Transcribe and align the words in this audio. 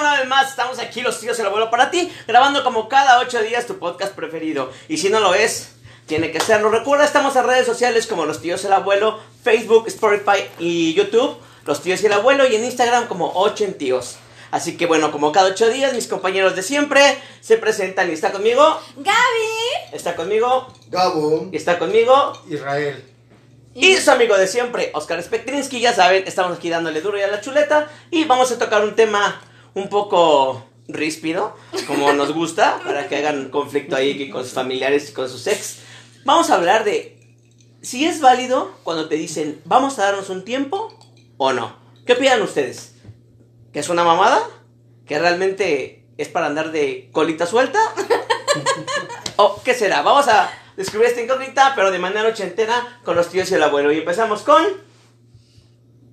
Una 0.00 0.20
vez 0.20 0.28
más, 0.28 0.50
estamos 0.50 0.78
aquí 0.78 1.00
los 1.00 1.18
tíos 1.18 1.36
y 1.38 1.40
el 1.40 1.48
abuelo 1.48 1.70
para 1.70 1.90
ti, 1.90 2.12
grabando 2.28 2.62
como 2.62 2.88
cada 2.88 3.18
ocho 3.18 3.42
días 3.42 3.66
tu 3.66 3.78
podcast 3.80 4.14
preferido. 4.14 4.70
Y 4.88 4.98
si 4.98 5.10
no 5.10 5.18
lo 5.18 5.34
es, 5.34 5.72
tiene 6.06 6.30
que 6.30 6.38
serlo. 6.38 6.70
Recuerda, 6.70 7.04
estamos 7.04 7.34
en 7.34 7.44
redes 7.44 7.66
sociales 7.66 8.06
como 8.06 8.24
los 8.24 8.40
tíos 8.40 8.62
y 8.62 8.68
el 8.68 8.74
abuelo, 8.74 9.18
Facebook, 9.42 9.88
Spotify 9.88 10.44
y 10.60 10.94
YouTube, 10.94 11.36
los 11.64 11.82
tíos 11.82 12.00
y 12.02 12.06
el 12.06 12.12
abuelo, 12.12 12.46
y 12.46 12.54
en 12.54 12.64
Instagram 12.64 13.08
como 13.08 13.32
ocho 13.34 13.66
tíos. 13.74 14.18
Así 14.52 14.76
que 14.76 14.86
bueno, 14.86 15.10
como 15.10 15.32
cada 15.32 15.50
ocho 15.50 15.68
días, 15.68 15.92
mis 15.94 16.06
compañeros 16.06 16.54
de 16.54 16.62
siempre 16.62 17.18
se 17.40 17.58
presentan 17.58 18.08
y 18.08 18.12
está 18.12 18.30
conmigo, 18.30 18.80
Gaby. 18.96 19.92
está 19.92 20.14
conmigo 20.14 20.72
Gabo. 20.88 21.48
y 21.50 21.56
está 21.56 21.78
conmigo 21.78 22.40
Israel. 22.48 23.04
Y 23.74 23.96
su 23.96 24.10
amigo 24.10 24.36
de 24.36 24.46
siempre, 24.46 24.90
Oscar 24.94 25.22
Spectrinsky, 25.22 25.80
ya 25.80 25.92
saben, 25.92 26.24
estamos 26.26 26.56
aquí 26.56 26.70
dándole 26.70 27.00
duro 27.00 27.18
y 27.18 27.22
a 27.22 27.28
la 27.28 27.40
chuleta 27.40 27.88
y 28.10 28.24
vamos 28.24 28.50
a 28.50 28.58
tocar 28.58 28.82
un 28.82 28.96
tema 28.96 29.40
un 29.78 29.88
poco 29.88 30.64
ríspido, 30.88 31.54
como 31.86 32.12
nos 32.12 32.32
gusta, 32.32 32.80
para 32.84 33.08
que 33.08 33.16
hagan 33.16 33.50
conflicto 33.50 33.96
ahí 33.96 34.30
con 34.30 34.42
sus 34.42 34.52
familiares 34.52 35.10
y 35.10 35.12
con 35.12 35.28
sus 35.28 35.46
ex. 35.46 35.78
Vamos 36.24 36.50
a 36.50 36.54
hablar 36.54 36.84
de 36.84 37.18
si 37.82 38.06
es 38.06 38.20
válido 38.20 38.72
cuando 38.82 39.08
te 39.08 39.14
dicen, 39.14 39.60
vamos 39.64 39.98
a 39.98 40.04
darnos 40.04 40.30
un 40.30 40.44
tiempo 40.44 40.92
o 41.36 41.52
no. 41.52 41.76
¿Qué 42.06 42.14
opinan 42.14 42.42
ustedes? 42.42 42.96
¿Que 43.72 43.80
es 43.80 43.88
una 43.88 44.04
mamada? 44.04 44.40
¿Que 45.06 45.18
realmente 45.18 46.06
es 46.16 46.28
para 46.28 46.46
andar 46.46 46.72
de 46.72 47.10
colita 47.12 47.46
suelta? 47.46 47.78
¿O 49.36 49.62
qué 49.62 49.74
será? 49.74 50.02
Vamos 50.02 50.26
a 50.28 50.50
descubrir 50.76 51.08
esta 51.08 51.22
incógnita, 51.22 51.74
pero 51.76 51.90
de 51.90 51.98
manera 51.98 52.28
ochentera 52.28 53.00
con 53.04 53.14
los 53.14 53.28
tíos 53.28 53.50
y 53.50 53.54
el 53.54 53.62
abuelo. 53.62 53.92
Y 53.92 53.98
empezamos 53.98 54.42
con 54.42 54.64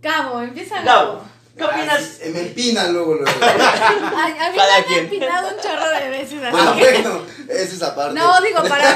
Gabo, 0.01 0.41
empieza 0.41 0.81
Gabo. 0.81 1.13
Gabo. 1.13 1.34
¿Qué 1.57 1.63
opinas? 1.63 2.19
Ah, 2.21 2.27
me 2.33 2.41
empina 2.41 2.87
luego, 2.89 3.13
luego. 3.15 3.31
Ay, 3.41 4.33
a 4.39 4.51
mí 4.51 4.57
Cada 4.57 4.71
me 4.71 4.77
han 4.77 4.83
quien. 4.83 4.99
empinado 5.05 5.47
un 5.55 5.61
chorro 5.61 5.89
de 5.89 6.09
veces 6.09 6.43
así. 6.43 6.51
bueno, 6.51 6.75
que- 6.75 6.91
bueno, 7.01 7.21
es 7.49 7.73
esa 7.73 7.95
parte. 7.95 8.19
No, 8.19 8.41
digo, 8.41 8.59
para 8.67 8.95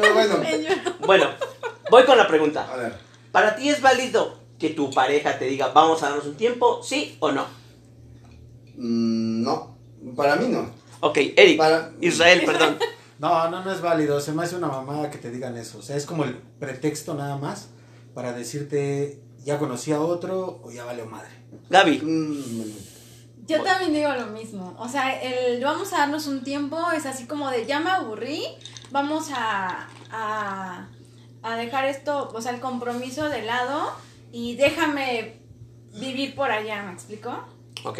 Pero 0.00 0.14
bueno, 0.14 0.36
el... 0.42 0.46
en 0.54 0.62
YouTube. 0.62 1.06
Bueno, 1.06 1.26
voy 1.90 2.04
con 2.04 2.16
la 2.18 2.28
pregunta. 2.28 2.68
a 2.72 2.76
ver. 2.76 2.94
¿Para 3.32 3.56
ti 3.56 3.68
es 3.68 3.80
válido 3.80 4.38
que 4.58 4.70
tu 4.70 4.90
pareja 4.90 5.38
te 5.38 5.46
diga, 5.46 5.68
vamos 5.68 6.02
a 6.02 6.08
darnos 6.10 6.26
un 6.26 6.36
tiempo, 6.36 6.82
sí 6.82 7.16
o 7.20 7.32
no? 7.32 7.46
Mm, 8.76 9.42
no, 9.42 9.76
para 10.16 10.36
mí 10.36 10.48
no. 10.48 10.70
Ok, 11.00 11.18
Eric, 11.36 11.58
Para- 11.58 11.92
Israel, 12.00 12.42
perdón. 12.44 12.78
No, 13.18 13.48
no, 13.50 13.64
no 13.64 13.72
es 13.72 13.80
válido. 13.80 14.20
Se 14.20 14.32
me 14.32 14.44
hace 14.44 14.56
una 14.56 14.68
mamada 14.68 15.10
que 15.10 15.18
te 15.18 15.30
digan 15.30 15.56
eso. 15.56 15.78
O 15.78 15.82
sea, 15.82 15.96
es 15.96 16.06
como 16.06 16.24
el 16.24 16.36
pretexto 16.36 17.14
nada 17.14 17.36
más 17.36 17.68
para 18.14 18.32
decirte, 18.32 19.20
ya 19.44 19.58
conocí 19.58 19.92
a 19.92 20.00
otro 20.00 20.60
o 20.62 20.70
ya 20.70 20.84
valió 20.84 21.06
madre. 21.06 21.28
Gaby, 21.70 21.98
Mm, 22.02 23.46
Yo 23.46 23.62
también 23.62 23.94
digo 23.94 24.12
lo 24.12 24.26
mismo. 24.26 24.74
O 24.78 24.88
sea, 24.88 25.20
el 25.22 25.62
vamos 25.64 25.92
a 25.92 25.98
darnos 25.98 26.26
un 26.26 26.42
tiempo 26.44 26.78
es 26.92 27.06
así 27.06 27.26
como 27.26 27.50
de 27.50 27.64
ya 27.66 27.80
me 27.80 27.90
aburrí, 27.90 28.44
vamos 28.90 29.28
a, 29.34 29.88
a, 30.10 30.88
a 31.42 31.56
dejar 31.56 31.86
esto, 31.86 32.30
o 32.34 32.40
sea, 32.42 32.52
el 32.52 32.60
compromiso 32.60 33.28
de 33.28 33.42
lado 33.42 33.92
y 34.32 34.56
déjame 34.56 35.40
vivir 35.98 36.34
por 36.34 36.50
allá, 36.50 36.82
¿me 36.82 36.92
explico? 36.92 37.30
ok. 37.84 37.98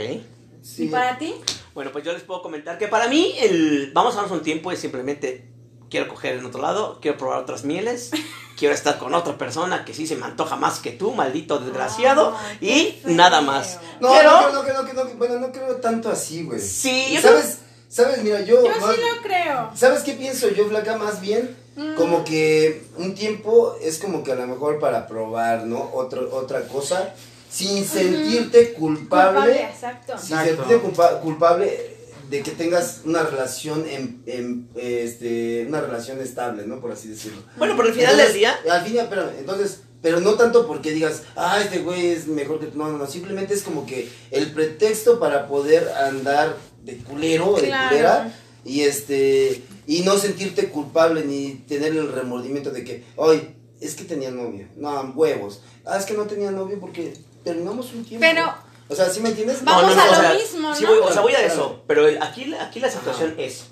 sí. 0.63 0.85
¿Y 0.85 0.89
para 0.89 1.17
ti? 1.19 1.35
Bueno, 1.75 1.93
pues 1.93 2.05
yo 2.05 2.13
les 2.13 2.23
puedo 2.23 2.43
comentar 2.43 2.77
que 2.77 2.89
para 2.89 3.09
mí 3.09 3.33
el 3.41 3.91
vamos 3.95 4.15
a 4.15 4.17
darnos 4.23 4.37
un 4.39 4.43
tiempo 4.45 4.71
es 4.73 4.81
simplemente 4.81 5.49
quiero 5.91 6.09
coger 6.09 6.37
en 6.39 6.47
otro 6.47 6.61
lado, 6.63 6.99
quiero 7.01 7.17
probar 7.19 7.39
otras 7.41 7.65
mieles, 7.65 8.11
quiero 8.59 8.75
estar 8.75 8.99
con 8.99 9.15
otra 9.15 9.37
persona 9.39 9.85
que 9.85 9.95
sí 9.95 10.07
se 10.07 10.17
me 10.17 10.25
antoja 10.27 10.57
más 10.57 10.79
que 10.81 10.91
tú, 10.93 11.13
maldito 11.13 11.59
desgraciado, 11.59 12.37
Ay, 12.61 13.01
y 13.07 13.13
nada 13.13 13.41
más. 13.41 13.79
No, 14.01 14.11
Pero- 14.13 14.31
no, 14.31 14.39
creo, 14.39 14.53
no, 14.53 14.63
creo, 14.63 14.83
no, 14.83 14.89
creo, 14.91 15.05
no, 15.05 15.11
bueno, 15.15 15.39
no 15.39 15.53
creo 15.53 15.77
tanto 15.77 16.11
así, 16.11 16.45
güey. 16.45 16.61
Sí, 16.61 17.13
yo 17.15 17.21
¿Sabes? 17.21 17.59
¿Sabes? 17.89 18.23
Mira, 18.23 18.41
yo... 18.43 18.63
Yo 18.63 18.81
más- 18.81 18.95
sí 18.95 19.01
lo 19.01 19.23
creo. 19.23 19.71
¿Sabes 19.75 20.03
qué 20.03 20.13
pienso 20.13 20.49
yo, 20.51 20.67
Flaca? 20.69 20.97
Más 20.99 21.21
bien, 21.21 21.57
Mm. 21.77 21.95
como 21.95 22.25
que 22.25 22.85
un 22.97 23.15
tiempo 23.15 23.77
es 23.81 23.99
como 23.99 24.25
que 24.25 24.33
a 24.33 24.35
lo 24.35 24.49
mejor 24.49 24.81
para 24.81 25.07
probar, 25.07 25.63
¿no? 25.65 25.91
Otro, 25.95 26.29
otra 26.35 26.67
cosa, 26.67 27.15
sin 27.49 27.85
sentirte 27.87 28.73
culpable, 28.73 29.39
Culpable, 29.39 29.63
exacto. 29.63 30.19
sin 30.19 30.37
Exacto. 30.37 30.57
sentirte 30.57 30.79
culpa- 30.83 31.21
culpable 31.21 31.98
de 32.31 32.43
que 32.43 32.51
tengas 32.51 33.03
una 33.05 33.23
relación 33.23 33.87
en, 33.89 34.23
en, 34.27 34.69
este, 34.77 35.65
una 35.69 35.81
relación 35.81 36.21
estable, 36.21 36.67
¿no? 36.67 36.81
Por 36.81 36.93
así 36.93 37.09
decirlo. 37.09 37.43
Bueno, 37.57 37.75
pero 37.77 37.89
al 37.89 37.95
final 37.95 38.17
del 38.17 38.27
Entonces, 38.27 38.35
día, 38.35 38.59
Al 38.71 38.85
final, 38.85 39.07
pero, 39.09 39.31
entonces, 39.39 39.81
pero 40.03 40.21
no 40.21 40.35
tanto 40.35 40.67
porque 40.67 40.93
digas, 40.93 41.23
ah, 41.37 41.61
este 41.63 41.79
güey 41.79 42.09
es 42.09 42.27
mejor 42.27 42.61
que 42.61 42.67
tú. 42.67 42.79
No, 42.79 42.91
no, 42.91 42.99
no. 42.99 43.07
Simplemente 43.07 43.55
es 43.55 43.63
como 43.63 43.87
que 43.87 44.09
el 44.31 44.53
pretexto 44.53 45.19
para 45.19 45.49
poder 45.49 45.89
andar 45.89 46.57
de 46.85 46.99
culero, 46.99 47.55
de 47.57 47.67
Claro. 47.69 47.89
culera. 47.89 48.35
Y 48.65 48.83
este, 48.83 49.63
y 49.87 50.03
no 50.03 50.19
sentirte 50.19 50.69
culpable 50.69 51.25
ni 51.25 51.55
tener 51.67 51.93
el 51.97 52.13
remordimiento 52.13 52.71
de 52.71 52.85
que, 52.85 53.05
ay, 53.19 53.55
es 53.81 53.95
que 53.95 54.05
tenía 54.05 54.31
novio. 54.31 54.69
No, 54.77 55.01
huevos. 55.17 55.63
Ah, 55.87 55.97
es 55.97 56.05
que 56.05 56.15
no 56.15 56.25
tenía 56.25 56.51
novio 56.51 56.79
porque 56.79 57.15
terminamos 57.45 57.93
un 57.95 58.05
tiempo. 58.05 58.27
Pero- 58.29 58.68
O 58.89 58.95
sea, 58.95 59.11
¿sí 59.11 59.21
me 59.21 59.29
entiendes? 59.31 59.63
Vamos 59.65 59.97
a 59.97 60.07
lo 60.07 60.15
sea, 60.15 60.33
mismo, 60.35 60.75
sí 60.75 60.85
¿no? 60.85 60.91
voy- 60.91 60.99
o 61.01 61.13
sea, 61.13 61.21
voy 61.23 61.35
a 61.35 61.45
eso, 61.45 61.83
pero 61.87 62.07
el- 62.09 62.23
aquí, 62.23 62.55
aquí 62.55 62.81
la 62.81 62.91
situación 62.91 63.35
es, 63.39 63.65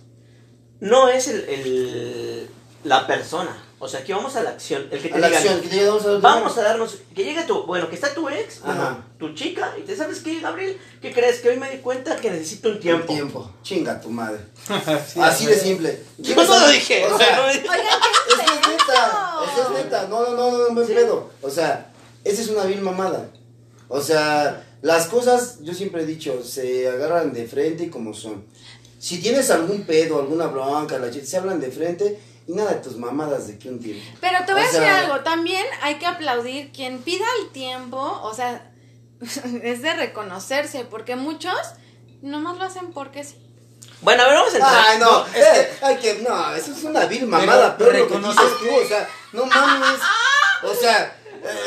no 0.81 1.09
es 1.09 1.29
el, 1.29 1.41
el- 1.49 2.51
la 2.85 3.07
persona, 3.07 3.57
o 3.79 3.89
sea, 3.89 4.01
aquí 4.01 4.13
vamos 4.13 4.37
a 4.37 4.43
la 4.43 4.51
acción, 4.51 4.87
el 4.91 5.01
que 5.03 5.09
te 5.09 5.15
A 5.15 5.19
la 5.19 5.27
digan, 5.29 5.43
acción, 5.43 5.61
que 5.63 5.69
te 5.69 5.81
a 5.89 6.19
vamos 6.21 6.57
a 6.59 6.63
darnos, 6.63 6.99
que 7.15 7.25
llegue 7.25 7.43
tu, 7.45 7.65
bueno, 7.65 7.89
que 7.89 7.95
está 7.97 8.15
tu 8.15 8.29
ex, 8.29 8.61
bueno, 8.61 8.83
Ajá. 8.83 9.05
tu 9.19 9.35
chica, 9.35 9.75
y 9.79 9.83
te 9.83 9.97
sabes 9.97 10.21
qué, 10.21 10.39
Gabriel, 10.41 10.79
¿qué 11.03 11.13
crees? 11.13 11.41
Que 11.41 11.49
hoy 11.49 11.57
me 11.59 11.71
di 11.71 11.79
cuenta 11.79 12.17
que 12.17 12.31
necesito 12.31 12.69
un 12.69 12.79
tiempo. 12.79 13.13
tiempo. 13.13 13.51
Chinga 13.63 14.01
tu 14.01 14.11
madre. 14.11 14.39
Sí, 15.13 15.19
Así 15.21 15.47
de 15.47 15.59
simple. 15.59 16.01
Yo 16.19 16.37
no 16.37 16.45
lo 16.45 16.69
dije, 16.69 17.05
O 17.07 17.19
sea, 17.19 17.37
no- 17.37 17.45
Oigan, 17.47 17.63
¿qué 17.63 18.35
Es 18.35 18.39
que 18.39 18.55
es 18.55 18.69
neta, 18.69 19.39
o 19.41 19.47
sea, 19.47 19.65
es 19.65 19.85
neta, 19.85 20.07
no, 20.09 20.21
no, 20.23 20.31
no, 20.37 20.51
no, 20.53 20.59
no 20.69 20.71
me 20.73 20.85
pedo. 20.87 21.31
O 21.43 21.51
sea, 21.51 21.91
esa 22.23 22.43
es 22.43 22.49
una 22.49 22.65
vil 22.65 22.81
mamada. 22.83 23.31
O 23.89 24.01
sea, 24.01 24.65
las 24.87 25.09
cosas, 25.09 25.59
yo 25.63 25.75
siempre 25.75 26.03
he 26.03 26.07
dicho, 26.07 26.45
se 26.45 26.89
agarran 26.89 27.33
de 27.33 27.49
frente 27.49 27.85
y 27.85 27.91
como 27.91 28.15
son. 28.15 28.47
Si 29.01 29.21
tienes 29.21 29.51
algún 29.51 29.83
pedo, 29.83 30.21
alguna 30.21 30.47
bronca, 30.47 30.97
la 31.01 31.13
se 31.13 31.37
hablan 31.37 31.59
de 31.59 31.73
frente 31.73 32.21
y 32.47 32.53
nada 32.53 32.75
de 32.75 32.81
tus 32.83 32.97
mamadas 32.97 33.49
de 33.49 33.59
que 33.59 33.69
un 33.69 33.81
tiempo. 33.81 34.05
Pero 34.21 34.39
te 34.47 34.53
voy 34.53 34.63
a 34.63 34.67
decir 34.67 34.83
algo, 34.85 35.25
también 35.25 35.67
hay 35.83 35.97
que 35.97 36.07
aplaudir 36.07 36.71
quien 36.71 36.99
pida 36.99 37.25
el 37.41 37.51
tiempo, 37.51 37.99
o 37.99 38.33
sea, 38.33 38.71
es 39.65 39.83
de 39.83 39.93
reconocerse, 39.95 40.85
porque 40.85 41.17
muchos 41.17 41.57
nomás 42.23 42.57
lo 42.57 42.65
hacen 42.65 42.93
porque 42.93 43.25
sí. 43.25 43.35
Bueno, 44.03 44.23
a 44.23 44.27
ver, 44.27 44.37
vamos 44.37 44.53
a 44.53 44.57
entrar. 44.57 44.85
Ay, 44.87 44.99
no, 45.01 45.11
No, 45.11 45.27
es 45.27 45.47
eh, 45.47 45.71
hay 45.83 45.97
que, 45.97 46.15
no, 46.21 46.55
eso 46.55 46.71
es 46.71 46.85
una 46.85 47.07
vil 47.07 47.27
mamada, 47.27 47.77
Pero 47.77 47.91
pero 47.91 48.05
lo 48.05 48.09
que 48.09 48.15
reconoces 48.15 48.41
dices 48.41 48.59
tú, 48.61 48.85
o 48.85 48.87
sea, 48.87 49.09
no 49.33 49.47
mames, 49.47 50.01
o 50.63 50.75
sea, 50.75 51.16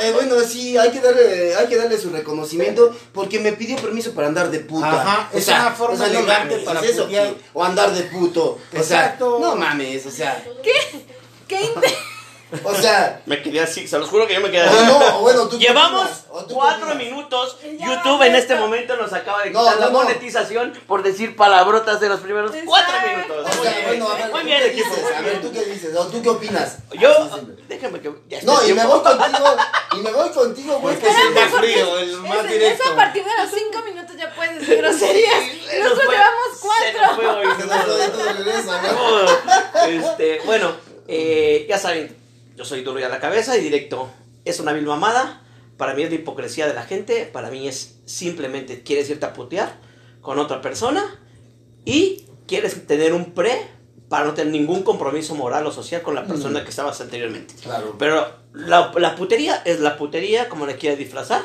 eh, 0.03 0.11
bueno, 0.13 0.35
sí, 0.41 0.77
hay 0.77 0.91
que 0.91 0.99
darle, 0.99 1.55
hay 1.55 1.67
que 1.67 1.75
darle 1.77 1.97
su 1.97 2.09
reconocimiento, 2.09 2.95
porque 3.13 3.39
me 3.39 3.53
pidió 3.53 3.77
permiso 3.77 4.13
para 4.13 4.27
andar 4.27 4.49
de 4.51 4.59
puta. 4.59 5.01
Ajá, 5.01 5.29
es 5.33 5.47
una 5.47 5.71
forma 5.71 5.97
no 5.97 6.05
elegante 6.05 6.51
mames, 6.55 6.65
para 6.65 6.79
¿es 6.81 6.89
eso 6.91 7.03
putear. 7.05 7.27
qué? 7.33 7.41
o 7.53 7.63
andar 7.63 7.93
de 7.93 8.03
puto, 8.03 8.43
o 8.73 8.77
Exacto. 8.77 9.37
sea, 9.39 9.47
no 9.49 9.55
mames, 9.55 10.05
o 10.05 10.11
sea, 10.11 10.43
¿Qué 11.47 11.61
inte- 11.63 11.95
o 12.63 12.73
sea, 12.75 13.21
Me 13.25 13.41
quedé 13.41 13.59
así, 13.61 13.87
se 13.87 13.97
los 13.99 14.09
juro 14.09 14.25
que 14.27 14.33
yo 14.33 14.41
me 14.41 14.49
quedé 14.49 14.61
así. 14.63 14.85
no, 14.85 15.19
bueno, 15.19 15.47
tú 15.47 15.57
Llevamos 15.59 16.07
cuatro 16.49 16.95
minutos. 16.95 17.57
Ya 17.77 17.85
YouTube 17.95 18.21
en 18.23 18.35
este 18.35 18.55
momento 18.55 18.95
nos 18.95 19.13
acaba 19.13 19.43
de 19.43 19.49
quitar 19.49 19.63
no, 19.75 19.79
la 19.79 19.85
no. 19.87 19.91
monetización 19.91 20.73
por 20.87 21.03
decir 21.03 21.35
palabrotas 21.35 21.99
de 21.99 22.09
los 22.09 22.19
primeros 22.21 22.51
cuatro 22.65 22.93
minutos. 23.07 23.45
O 23.51 23.55
Muy 23.57 23.67
sea, 23.67 23.73
bien, 23.75 23.87
bueno, 23.87 24.09
a 24.09 24.15
ver, 24.15 24.31
muy 24.31 24.39
¿tú 24.41 24.45
bien, 24.47 24.59
qué 24.61 24.67
equipo. 24.69 24.95
dices? 24.95 25.11
A 25.15 25.21
ver. 25.21 25.41
¿tú 25.41 25.51
qué 25.51 25.65
dices? 25.65 25.95
¿O 25.95 26.07
tú 26.07 26.21
qué 26.23 26.29
opinas? 26.29 26.77
Yo, 26.99 27.29
déjame 27.67 27.99
que. 28.01 28.11
Ya 28.27 28.39
No, 28.43 28.65
y 28.67 28.73
me 28.73 28.85
voy 28.85 28.99
contigo, 29.01 29.55
y 29.93 29.97
me 29.97 30.11
voy 30.11 30.29
contigo, 30.29 30.79
güey, 30.79 30.95
Porque 30.95 31.07
que 31.09 31.13
se 31.21 31.27
se 31.27 31.33
da 31.33 31.59
frío, 31.59 31.97
el 31.99 32.17
más 32.17 32.45
Es- 32.45 32.51
directo. 32.51 32.83
Eso 32.83 32.93
a 32.93 32.95
partir 32.95 33.23
de 33.23 33.31
los 33.43 33.51
cinco 33.51 33.83
minutos 33.85 34.15
ya 34.17 34.33
puedes 34.35 34.59
decir 34.59 34.77
groserías. 34.77 35.43
Se 35.69 35.79
nos 35.79 35.83
Nosotros 35.83 36.05
fue- 36.05 36.15
llevamos 36.15 36.45
se 36.49 36.93
nos 36.93 37.15
fue 37.15 37.25
cuatro. 37.25 37.39
hoy, 37.39 37.47
se 37.59 37.65
nos 37.67 37.77
fue 38.65 38.89
todo. 38.89 39.29
Este, 39.87 40.41
bueno, 40.45 40.71
eh, 41.07 41.65
ya 41.69 41.77
saben, 41.77 42.15
yo 42.59 42.65
soy 42.65 42.83
duro 42.83 42.99
y 42.99 43.03
a 43.03 43.09
la 43.09 43.21
cabeza 43.21 43.57
y 43.57 43.61
directo. 43.61 44.09
Es 44.43 44.59
una 44.59 44.73
vil 44.73 44.85
mamada. 44.85 45.41
Para 45.77 45.93
mí 45.93 46.03
es 46.03 46.09
la 46.09 46.15
hipocresía 46.15 46.67
de 46.67 46.73
la 46.73 46.83
gente. 46.83 47.25
Para 47.25 47.49
mí 47.49 47.69
es 47.69 48.01
simplemente 48.03 48.83
quieres 48.83 49.09
irte 49.09 49.25
a 49.25 49.31
putear 49.31 49.77
con 50.19 50.39
otra 50.39 50.61
persona 50.61 51.01
y 51.85 52.25
quieres 52.47 52.85
tener 52.85 53.13
un 53.13 53.31
pre 53.31 53.65
para 54.09 54.25
no 54.25 54.33
tener 54.33 54.51
ningún 54.51 54.83
compromiso 54.83 55.35
moral 55.35 55.65
o 55.67 55.71
social 55.71 56.01
con 56.01 56.15
la 56.15 56.25
persona 56.25 56.65
que 56.65 56.71
estabas 56.71 56.99
anteriormente. 56.99 57.53
Claro. 57.63 57.95
Pero 57.97 58.27
la, 58.51 58.91
la 58.97 59.15
putería 59.15 59.55
es 59.63 59.79
la 59.79 59.95
putería 59.95 60.49
como 60.49 60.65
le 60.65 60.75
quieras 60.75 60.99
disfrazar. 60.99 61.41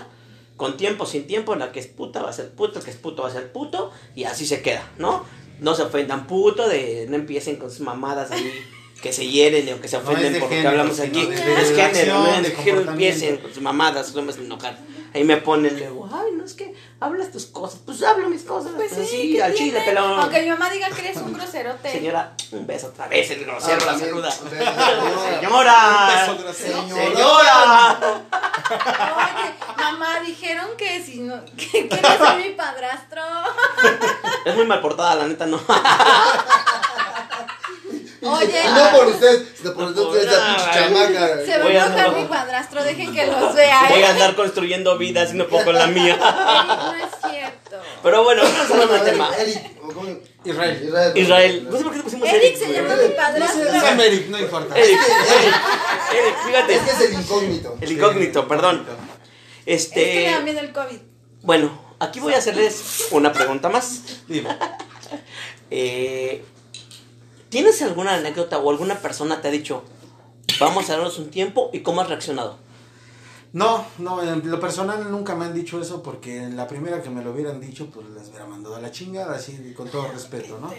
Con 0.57 0.77
tiempo, 0.77 1.07
sin 1.07 1.29
tiempo, 1.29 1.55
la 1.55 1.71
que 1.71 1.79
es 1.79 1.87
puta 1.87 2.23
va 2.23 2.31
a 2.31 2.33
ser 2.33 2.51
puta, 2.51 2.81
el 2.81 2.85
que 2.85 2.91
es 2.91 2.97
puto 2.97 3.23
va 3.23 3.29
a 3.29 3.33
ser 3.33 3.53
puto, 3.53 3.93
y 4.15 4.23
así 4.25 4.47
se 4.47 4.63
queda, 4.63 4.89
¿no? 4.99 5.25
No 5.61 5.75
se 5.75 5.83
ofendan 5.83 6.29
puto, 6.29 6.69
de 6.69 7.07
no 7.09 7.17
empiecen 7.17 7.57
con 7.57 7.71
sus 7.71 7.81
mamadas 7.81 8.31
ahí 8.31 8.53
que 9.05 9.13
se 9.13 9.27
hieren 9.29 9.69
o 9.75 9.81
que 9.83 9.87
se 9.89 9.99
No 9.99 10.03
ofenden 10.03 10.33
de 10.33 10.41
por 10.41 10.47
lo 10.49 10.51
que 10.51 10.57
género, 10.57 10.71
hablamos 10.71 10.99
aquí. 10.99 11.27
de- 11.27 11.35
es 11.63 11.69
de 11.69 11.75
género, 11.77 12.15
no 12.15 12.25
de 12.25 12.31
es 12.31 12.37
género, 12.37 12.55
comportamiento. 12.57 12.91
empiecen 12.93 13.37
con 13.37 13.53
sus 13.53 13.63
mamadas, 13.63 14.15
no 14.15 14.23
me 14.23 14.33
hacen 14.33 14.47
enojar. 14.47 14.79
Ahí 15.15 15.23
me 15.23 15.37
ponen 15.37 15.79
luego, 15.79 16.09
ay, 16.13 16.33
no 16.37 16.45
es 16.45 16.55
que 16.55 16.75
hablas 16.99 17.31
tus 17.31 17.47
cosas. 17.47 17.79
Pues 17.87 18.03
hablo 18.03 18.29
mis 18.31 18.43
cosas. 18.43 18.73
Pues 18.75 18.93
Pues 18.93 19.09
sí, 19.09 19.17
sí, 19.17 19.33
¿qué 19.35 19.43
al 19.45 19.55
chile, 19.55 19.81
pelón. 19.85 20.19
Aunque 20.19 20.41
mi 20.43 20.49
mamá 20.49 20.69
diga 20.71 20.89
que 20.91 21.03
eres 21.03 21.19
un 21.19 21.33
groserote. 21.35 21.93
Señora, 21.93 22.33
un 22.51 22.67
beso 22.67 22.89
otra 22.89 23.07
vez, 23.09 23.31
el 23.31 23.45
grosero 23.45 23.79
Ah, 23.83 23.93
la 23.93 23.99
saluda. 23.99 24.31
Señora. 24.33 24.75
Señora. 25.41 26.29
Un 26.31 26.37
beso 26.37 26.43
grosero. 26.43 26.89
Señora. 26.89 27.99
Oye, 28.71 29.55
mamá, 29.77 30.21
dijeron 30.27 30.69
que 30.77 31.01
si 31.05 31.21
no, 31.21 31.45
que 31.57 31.87
quieres 31.89 32.19
ser 32.19 32.37
mi 32.39 32.51
padrastro. 32.57 33.23
Es 34.47 34.57
muy 34.57 34.67
mal 34.67 34.81
portada, 34.81 35.15
la 35.15 35.27
neta, 35.29 35.47
no. 35.47 35.61
Oye, 38.25 38.63
no 38.75 38.91
por 38.97 39.07
usted, 39.09 39.45
sino 39.57 39.75
por 39.75 39.85
No 39.91 39.95
por 39.95 40.07
usted, 40.17 40.29
esa 40.29 40.39
nada, 40.39 40.57
pinche 40.57 40.89
güey. 40.91 41.05
chamaca. 41.15 41.45
se 41.45 41.59
va 41.59 41.65
Voy 41.65 41.77
a 41.77 41.83
a 41.83 41.87
enojar 41.87 42.07
andar- 42.07 42.17
mi 42.23 42.29
padrastro, 42.29 42.85
dejen 42.85 43.13
que 43.15 43.27
los 43.27 43.55
vea, 43.55 43.87
Voy 43.91 44.03
a 44.03 44.07
¿eh? 44.07 44.11
andar 44.11 44.35
construyendo 44.37 44.99
vidas 44.99 45.33
y 45.33 45.37
no 45.37 45.47
poco 45.49 45.73
la 45.73 45.87
mía. 45.87 46.17
No 46.21 46.95
es 46.95 47.33
cierto. 47.33 47.77
Pero 48.03 48.23
bueno, 48.25 48.43
vamos 48.43 48.71
a 48.71 48.73
hablar 48.75 48.89
del 48.91 49.05
tema. 49.13 49.31
Israel. 50.45 50.83
Israel. 50.85 51.13
Israel. 51.17 51.69
No 51.71 51.77
sé 51.79 51.85
por 51.85 51.93
qué 51.93 51.99
te 51.99 52.05
pusimos 52.05 52.29
Eric 52.29 52.57
se 52.57 52.73
llama 52.73 52.95
mi 52.97 53.09
No 53.09 53.15
padrastro. 53.17 53.63
es 53.63 54.07
Eric, 54.07 54.29
no 54.29 54.39
importa. 54.39 54.77
Eric, 54.79 54.99
Eric, 55.01 55.55
Eric, 56.13 56.35
fíjate. 56.47 56.75
Es 56.75 56.83
que 56.83 56.91
es 56.91 57.01
el 57.01 57.13
incógnito. 57.21 57.77
El 57.81 57.93
incógnito, 57.93 58.49
perdón. 58.49 58.87
Es 59.67 59.87
que 59.89 60.05
me 60.05 60.25
da 60.25 60.31
Este. 60.39 60.43
miedo 60.45 60.61
el 60.61 60.73
COVID. 60.73 60.99
Bueno, 61.43 61.81
aquí 61.99 62.21
voy 62.21 62.35
a 62.35 62.39
hacerles 62.39 63.07
una 63.11 63.33
pregunta 63.33 63.69
más. 63.69 64.03
Dime. 64.29 64.49
Eh, 65.71 66.45
¿Tienes 67.55 67.81
alguna 67.83 68.15
anécdota 68.15 68.59
o 68.59 68.69
alguna 68.69 68.99
persona 68.99 69.41
te 69.41 69.47
ha 69.47 69.51
dicho, 69.53 69.85
vamos 70.59 70.91
a 70.91 70.95
darnos 70.95 71.21
un 71.21 71.31
tiempo 71.31 71.71
y 71.73 71.83
cómo 71.83 72.01
has 72.01 72.09
reaccionado? 72.09 72.57
No, 73.53 73.87
no, 73.99 74.21
en 74.25 74.51
lo 74.51 74.59
personal 74.59 75.09
nunca 75.09 75.37
me 75.37 75.45
han 75.45 75.55
dicho 75.55 75.81
eso 75.81 76.03
porque 76.03 76.43
en 76.43 76.57
la 76.57 76.67
primera 76.67 77.01
que 77.01 77.11
me 77.11 77.23
lo 77.23 77.31
hubieran 77.31 77.61
dicho, 77.61 77.87
pues 77.95 78.09
les 78.11 78.31
hubiera 78.31 78.45
mandado 78.45 78.75
a 78.75 78.81
la 78.81 78.91
chingada, 78.91 79.37
así 79.37 79.73
con 79.77 79.89
todo 79.89 80.11
respeto, 80.11 80.59
¿no? 80.61 80.73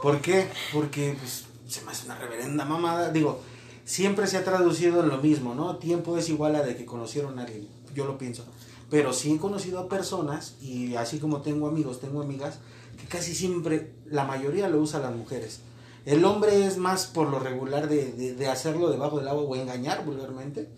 ¿Por 0.00 0.20
qué? 0.20 0.46
Porque 0.72 1.16
pues, 1.18 1.46
se 1.66 1.84
me 1.84 1.90
hace 1.90 2.06
una 2.06 2.14
reverenda 2.14 2.64
mamada. 2.64 3.10
Digo, 3.10 3.40
siempre 3.84 4.28
se 4.28 4.36
ha 4.36 4.44
traducido 4.44 5.02
en 5.02 5.08
lo 5.08 5.18
mismo, 5.18 5.56
¿no? 5.56 5.74
Tiempo 5.78 6.16
es 6.16 6.28
igual 6.28 6.54
a 6.54 6.62
de 6.62 6.76
que 6.76 6.84
conocieron 6.84 7.36
a 7.40 7.42
alguien, 7.42 7.66
yo 7.96 8.04
lo 8.04 8.16
pienso. 8.16 8.44
Pero 8.90 9.12
sí 9.12 9.34
he 9.34 9.38
conocido 9.38 9.80
a 9.80 9.88
personas 9.88 10.54
y 10.62 10.94
así 10.94 11.18
como 11.18 11.40
tengo 11.40 11.66
amigos, 11.66 11.98
tengo 11.98 12.22
amigas, 12.22 12.60
que 12.96 13.08
casi 13.08 13.34
siempre, 13.34 13.90
la 14.04 14.24
mayoría 14.24 14.68
lo 14.68 14.80
usan 14.80 15.02
las 15.02 15.12
mujeres. 15.12 15.62
El 16.06 16.24
hombre 16.24 16.64
es 16.66 16.78
más 16.78 17.06
por 17.06 17.28
lo 17.28 17.38
regular 17.38 17.88
de, 17.88 18.12
de, 18.12 18.34
de 18.34 18.46
hacerlo 18.48 18.88
debajo 18.90 19.18
del 19.18 19.28
agua 19.28 19.42
o 19.42 19.56
engañar 19.56 20.04
vulgarmente. 20.04 20.68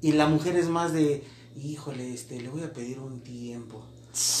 Y 0.00 0.12
la 0.12 0.26
mujer 0.26 0.56
es 0.56 0.68
más 0.68 0.92
de, 0.92 1.22
híjole, 1.54 2.12
este, 2.12 2.40
le 2.40 2.48
voy 2.48 2.62
a 2.62 2.72
pedir 2.72 2.98
un 2.98 3.20
tiempo. 3.20 3.84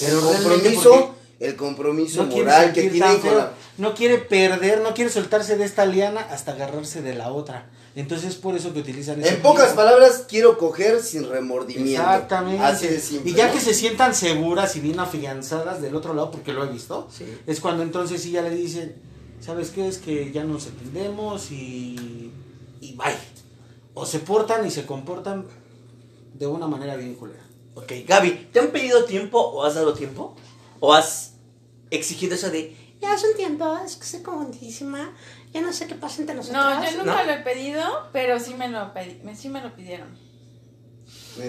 El 0.00 0.14
compromiso, 0.18 1.14
el 1.40 1.56
compromiso 1.56 2.24
no 2.24 2.36
moral 2.36 2.72
que 2.72 2.88
tan 2.90 3.18
con 3.20 3.36
la... 3.36 3.52
no 3.78 3.94
quiere 3.94 4.18
perder, 4.18 4.80
no 4.80 4.94
quiere 4.94 5.10
soltarse 5.10 5.56
de 5.56 5.64
esta 5.64 5.84
liana 5.84 6.20
hasta 6.20 6.52
agarrarse 6.52 7.02
de 7.02 7.14
la 7.14 7.30
otra. 7.32 7.70
Entonces 7.96 8.30
es 8.30 8.36
por 8.36 8.56
eso 8.56 8.72
que 8.72 8.80
utilizan 8.80 9.24
En 9.24 9.40
pocas 9.42 9.72
palabras, 9.72 10.24
quiero 10.28 10.58
coger 10.58 11.00
sin 11.00 11.28
remordimiento. 11.28 12.00
Exactamente. 12.02 12.62
Así 12.64 12.88
de 12.88 12.98
simple. 13.00 13.30
y 13.30 13.34
ya 13.34 13.48
¿no? 13.48 13.52
que 13.52 13.60
se 13.60 13.72
sientan 13.74 14.14
seguras 14.14 14.74
y 14.76 14.80
bien 14.80 14.98
afianzadas 14.98 15.80
del 15.80 15.94
otro 15.94 16.12
lado, 16.14 16.30
porque 16.30 16.52
lo 16.52 16.64
he 16.64 16.68
visto, 16.68 17.08
Sí. 17.16 17.24
es 17.46 17.60
cuando 17.60 17.82
entonces 17.82 18.20
sí 18.22 18.32
ya 18.32 18.42
le 18.42 18.50
dicen, 18.50 18.96
¿sabes 19.44 19.70
qué? 19.70 19.86
Es 19.86 19.98
que 19.98 20.32
ya 20.32 20.44
nos 20.44 20.66
entendemos 20.66 21.50
y, 21.50 22.30
y 22.80 22.92
bye. 22.94 23.14
O 23.92 24.06
se 24.06 24.20
portan 24.20 24.66
y 24.66 24.70
se 24.70 24.86
comportan 24.86 25.46
de 26.32 26.46
una 26.46 26.66
manera 26.66 26.96
bien 26.96 27.14
culera. 27.14 27.44
Ok, 27.74 27.92
Gaby, 28.06 28.48
¿te 28.52 28.60
han 28.60 28.68
pedido 28.68 29.04
tiempo 29.04 29.38
o 29.38 29.64
has 29.64 29.74
dado 29.74 29.94
tiempo? 29.94 30.34
¿O 30.80 30.94
has 30.94 31.34
exigido 31.90 32.34
eso 32.34 32.50
de, 32.50 32.76
ya 33.00 33.12
hace 33.12 33.28
un 33.28 33.36
tiempo, 33.36 33.78
es 33.84 33.96
que 33.96 34.04
estoy 34.04 34.22
confundidísima, 34.22 35.12
ya 35.52 35.60
no 35.60 35.72
sé 35.72 35.86
qué 35.86 35.94
pasa 35.94 36.20
entre 36.20 36.34
nosotros? 36.34 36.62
No, 36.62 36.84
yo 36.84 36.98
nunca 36.98 37.22
¿No? 37.22 37.24
lo 37.24 37.32
he 37.32 37.42
pedido, 37.42 38.08
pero 38.12 38.40
sí 38.40 38.54
me 38.54 38.68
lo 38.68 38.92
pedí, 38.94 39.20
me, 39.22 39.36
sí 39.36 39.48
me 39.48 39.60
lo 39.60 39.74
pidieron. 39.74 40.08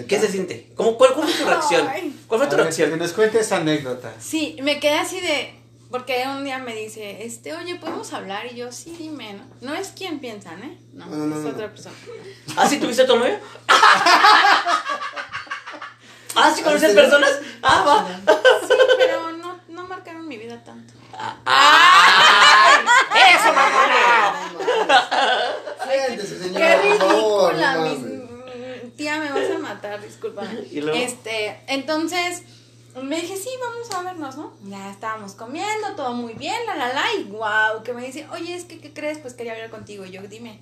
¿Qué 0.08 0.20
se 0.20 0.28
siente? 0.28 0.72
¿Cómo, 0.74 0.98
cuál, 0.98 1.14
cuál 1.14 1.28
fue 1.28 1.38
tu 1.44 1.48
reacción? 1.48 1.86
¿Cuál 2.26 2.40
fue 2.40 2.48
tu 2.48 2.56
ver, 2.56 2.66
que 2.66 2.76
reacción? 2.76 2.98
nos 2.98 3.12
cuente 3.12 3.40
esa 3.40 3.56
anécdota. 3.56 4.12
Sí, 4.20 4.56
me 4.62 4.80
quedé 4.80 4.94
así 4.94 5.20
de. 5.20 5.55
Porque 5.90 6.24
un 6.26 6.42
día 6.44 6.58
me 6.58 6.74
dice, 6.74 7.24
este, 7.24 7.54
oye, 7.54 7.76
¿podemos 7.76 8.12
hablar? 8.12 8.46
Y 8.52 8.56
yo, 8.56 8.72
sí, 8.72 8.94
dime, 8.98 9.34
¿no? 9.34 9.44
No 9.60 9.74
es 9.74 9.88
quien 9.88 10.18
piensan, 10.18 10.62
¿eh? 10.62 10.76
No, 10.92 11.06
No, 11.06 11.16
no, 11.16 11.36
es 11.36 11.42
no, 11.42 11.50
otra 11.50 11.66
no. 11.66 11.72
persona. 11.72 11.94
¿Ah, 12.56 12.68
sí 12.68 12.78
tuviste 12.78 13.02
a 13.02 13.06
tu 13.06 13.16
novio? 13.16 13.38
¿Ah, 16.38 16.52
sí 16.54 16.62
conoces 16.62 16.94
personas? 16.94 17.38
Ah, 17.62 17.82
va. 17.86 18.06
Sí, 18.66 18.74
pero 18.98 19.32
no, 19.32 19.58
no 19.68 19.86
marcaron 19.88 20.28
mi 20.28 20.36
vida 20.36 20.62
tanto. 20.62 20.92
¡Eso, 23.14 23.52
mamá! 23.54 24.34
Siéntese, 25.88 26.38
señora, 26.38 26.66
¡Qué 26.66 26.76
ridícula! 26.82 27.96
tía, 28.96 29.18
me 29.18 29.30
vas 29.30 29.50
a 29.54 29.58
matar, 29.58 30.02
discúlpame. 30.02 30.60
¿Y 30.70 30.80
luego? 30.80 30.98
Este, 30.98 31.58
entonces, 31.68 32.42
me 33.02 33.20
dije, 33.20 33.36
sí, 33.36 33.50
vamos 33.60 33.90
a 33.92 34.02
vernos, 34.02 34.36
¿no? 34.36 34.52
Ya 34.64 34.90
estábamos 34.90 35.34
comiendo, 35.34 35.94
todo 35.96 36.14
muy 36.14 36.32
bien, 36.32 36.54
la, 36.66 36.76
la, 36.76 36.92
la, 36.94 37.04
y 37.18 37.24
wow, 37.24 37.82
que 37.84 37.92
me 37.92 38.06
dice, 38.06 38.26
oye, 38.32 38.54
es 38.54 38.64
que, 38.64 38.78
¿qué 38.78 38.92
crees? 38.92 39.18
Pues 39.18 39.34
quería 39.34 39.52
hablar 39.52 39.70
contigo. 39.70 40.06
Y 40.06 40.12
yo, 40.12 40.22
dime, 40.22 40.60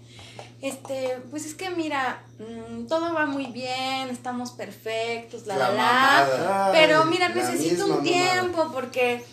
este, 0.60 1.20
pues 1.30 1.46
es 1.46 1.54
que 1.54 1.70
mira, 1.70 2.24
mm, 2.38 2.86
todo 2.86 3.14
va 3.14 3.26
muy 3.26 3.46
bien, 3.46 4.10
estamos 4.10 4.50
perfectos, 4.50 5.46
la, 5.46 5.56
la, 5.56 5.70
la. 5.70 5.76
mamada. 5.76 6.72
Pero 6.72 7.04
mira, 7.04 7.28
la 7.28 7.34
necesito 7.36 7.86
un 7.86 8.02
tiempo 8.02 8.70
porque, 8.72 9.24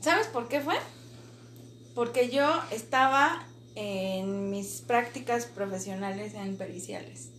¿sabes 0.00 0.26
por 0.26 0.48
qué 0.48 0.60
fue? 0.60 0.76
Porque 1.94 2.28
yo 2.28 2.46
estaba 2.70 3.46
en 3.74 4.50
mis 4.50 4.82
prácticas 4.82 5.46
profesionales 5.46 6.34
en 6.34 6.58
periciales. 6.58 7.30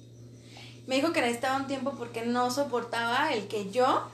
Me 0.88 0.96
dijo 0.96 1.14
que 1.14 1.22
necesitaba 1.22 1.58
un 1.58 1.68
tiempo 1.68 1.94
porque 1.98 2.26
no 2.26 2.50
soportaba 2.50 3.32
el 3.32 3.48
que 3.48 3.70
yo 3.70 4.08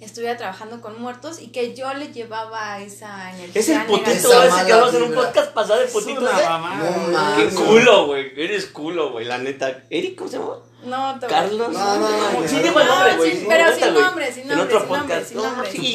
estuviera 0.00 0.36
trabajando 0.36 0.80
con 0.80 1.00
muertos 1.00 1.40
y 1.40 1.48
que 1.48 1.74
yo 1.74 1.92
le 1.94 2.12
llevaba 2.12 2.78
esa 2.80 3.30
energía. 3.32 3.60
Es 3.60 3.68
el 3.68 3.82
putito 3.86 4.10
ese 4.10 4.28
que 4.66 4.72
hablamos 4.72 4.94
en 4.94 5.02
un 5.02 5.12
podcast 5.14 5.52
pasado, 5.52 5.80
el 5.80 5.86
Es 5.88 5.92
putito 5.92 6.20
una 6.20 6.30
ese. 6.30 6.48
No 6.48 7.36
Qué 7.36 7.48
culo, 7.54 8.06
güey. 8.06 8.32
Eres 8.36 8.66
culo, 8.66 9.10
güey, 9.12 9.24
la 9.26 9.38
neta. 9.38 9.82
¿Eric 9.90 10.16
cómo 10.16 10.30
se 10.30 10.38
llama? 10.38 10.56
No, 10.84 11.18
te 11.18 11.26
voy- 11.26 11.34
¿Carlos? 11.34 11.68
No, 11.72 11.96
no, 11.96 12.08
no, 12.08 12.48
Sí, 12.48 12.56
no. 12.56 12.62
digo 12.62 12.80
el 12.80 12.86
nombre, 12.86 13.16
güey. 13.16 13.48
Pero 13.48 13.74
sin 13.74 13.94
nombre, 13.94 14.32
sin 14.32 14.42
En 14.42 14.48
nombre, 14.56 14.64
otro 14.76 14.80
sin 14.80 14.88
nombre, 14.88 15.14
podcast. 15.16 15.28
sin 15.28 15.36
No, 15.36 15.42
nombre. 15.42 15.70
sí, 15.72 15.92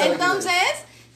entonces 0.00 0.52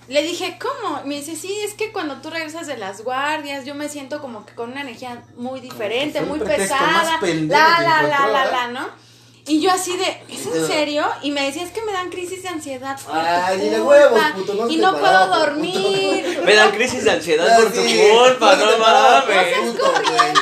le 0.08 0.22
dije, 0.22 0.58
¿cómo? 0.60 1.02
Me 1.04 1.16
dice, 1.16 1.36
sí, 1.36 1.54
es 1.64 1.74
que 1.74 1.92
cuando 1.92 2.16
tú 2.22 2.30
regresas 2.30 2.66
de 2.66 2.76
las 2.78 3.02
guardias, 3.02 3.64
yo 3.66 3.74
me 3.74 3.88
siento 3.88 4.20
como 4.20 4.46
que 4.46 4.54
con 4.54 4.72
una 4.72 4.80
energía 4.82 5.22
muy 5.36 5.60
diferente, 5.60 6.20
muy 6.22 6.38
pesada. 6.38 7.18
La, 7.20 7.80
la, 7.80 8.02
la, 8.02 8.26
la, 8.28 8.44
la, 8.50 8.68
¿no? 8.68 9.07
Y 9.48 9.60
yo 9.62 9.72
así 9.72 9.96
de, 9.96 10.22
¿es 10.28 10.46
en 10.46 10.66
serio? 10.66 11.06
Y 11.22 11.30
me 11.30 11.42
decía, 11.46 11.62
es 11.64 11.70
que 11.70 11.80
me 11.82 11.92
dan 11.92 12.10
crisis 12.10 12.42
de 12.42 12.48
ansiedad. 12.50 12.98
por 13.00 13.12
tu 13.14 13.18
Ay, 13.18 13.56
ni 13.58 13.68
de 13.70 13.80
huevos, 13.80 14.20
puto, 14.34 14.54
no 14.54 14.68
Y 14.68 14.76
no 14.76 14.96
puedo 14.98 15.26
puto. 15.26 15.38
dormir. 15.38 16.40
Me 16.44 16.54
dan 16.54 16.70
crisis 16.72 17.04
de 17.04 17.10
ansiedad 17.12 17.48
Ah, 17.50 17.56
por 17.56 17.72
tu 17.72 17.80
culpa, 17.82 18.56
No 18.56 18.70
no 18.70 18.78
mames. 18.78 19.26
corriente. 19.26 20.40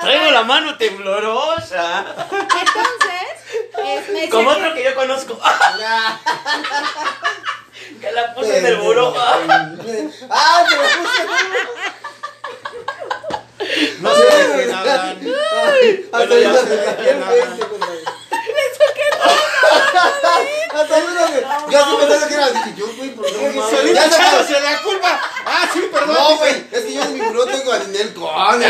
Traigo 0.00 0.30
la 0.30 0.44
mano 0.44 0.76
temblorosa. 0.78 2.04
Entonces, 2.30 3.28
eh, 3.84 4.04
me 4.08 4.20
decía 4.20 4.30
Como 4.30 4.50
otro 4.50 4.72
que 4.74 4.84
yo 4.84 4.94
conozco. 4.94 5.38
Que 8.00 8.12
la 8.12 8.34
puse 8.34 8.58
en 8.58 8.66
el 8.66 8.76
buró. 8.76 9.12
Ah, 9.18 10.64
te 10.68 10.76
lo 10.76 10.82
puse. 10.82 11.26
No 14.00 14.14
sé 14.14 14.22
de 14.66 14.72
hablan. 14.72 15.09
Hasta 16.12 16.18
Bueno, 16.18 16.34
ya 16.38 16.48
ahorita 16.50 16.60
sé 16.62 16.68
me 16.70 16.76
de 16.76 16.84
cayó 16.84 16.96
quién 17.02 17.16
el 17.16 17.22
hablan. 17.22 17.48
20, 17.50 17.66
compadre. 17.68 18.00
Hasta 20.72 20.94
ahorita 20.94 21.28
me- 21.28 21.72
Yo 21.72 21.78
así 21.78 21.96
pensaba 21.98 22.28
que 22.28 22.34
era 22.34 22.46
así. 22.46 22.74
Yo, 22.76 22.86
güey, 22.96 23.10
¿por? 23.14 23.24
No, 23.32 23.92
Ya 23.92 24.10
se 24.44 24.60
la 24.60 24.82
culpa. 24.82 25.20
Ah, 25.44 25.68
sí, 25.72 25.80
perdón. 25.92 26.14
No, 26.14 26.36
güey, 26.38 26.64
es 26.70 26.80
que 26.82 26.94
yo 26.94 27.02
en 27.02 27.12
mi 27.14 27.20
buró 27.20 27.44
tengo 27.46 27.72
a 27.72 27.78
Ninel 27.78 28.14
Conde. 28.14 28.66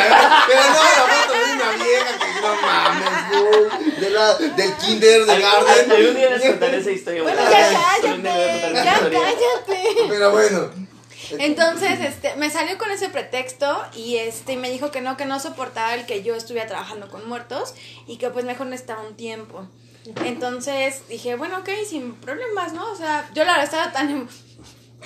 Pero 0.46 0.60
no, 0.62 0.82
la 0.82 1.06
foto 1.14 1.32
de 1.34 1.52
una 1.52 1.70
vieja 1.84 2.18
que 2.18 2.40
no 2.40 2.54
mames, 2.62 3.28
güey. 3.30 3.90
De 4.00 4.10
la, 4.10 4.34
del 4.34 4.76
kinder, 4.76 5.26
de 5.26 5.40
Garden. 5.40 5.90
Algún 5.92 6.14
día 6.16 6.30
les 6.30 6.42
contaré 6.50 6.78
esa 6.78 6.90
historia. 6.90 7.22
Bueno, 7.22 7.40
güey. 7.42 7.52
ya 7.52 7.70
cállate, 8.02 8.72
ya 8.72 9.00
cállate. 9.10 9.94
Pero 10.08 10.30
bueno. 10.30 10.89
Entonces, 11.38 12.00
este, 12.00 12.36
me 12.36 12.50
salió 12.50 12.78
con 12.78 12.90
ese 12.90 13.08
pretexto 13.08 13.84
y 13.94 14.16
este 14.16 14.56
me 14.56 14.70
dijo 14.70 14.90
que 14.90 15.00
no, 15.00 15.16
que 15.16 15.26
no 15.26 15.40
soportaba 15.40 15.94
el 15.94 16.06
que 16.06 16.22
yo 16.22 16.34
estuviera 16.34 16.66
trabajando 16.66 17.08
con 17.08 17.28
muertos 17.28 17.74
y 18.06 18.16
que 18.16 18.30
pues 18.30 18.44
mejor 18.44 18.66
necesitaba 18.66 19.02
un 19.02 19.16
tiempo. 19.16 19.68
Entonces 20.24 21.02
dije, 21.08 21.36
bueno, 21.36 21.58
ok, 21.58 21.68
sin 21.86 22.14
problemas, 22.14 22.72
¿no? 22.72 22.90
O 22.90 22.96
sea, 22.96 23.28
yo 23.34 23.44
la 23.44 23.52
verdad 23.52 23.64
estaba 23.64 23.92
tan, 23.92 24.28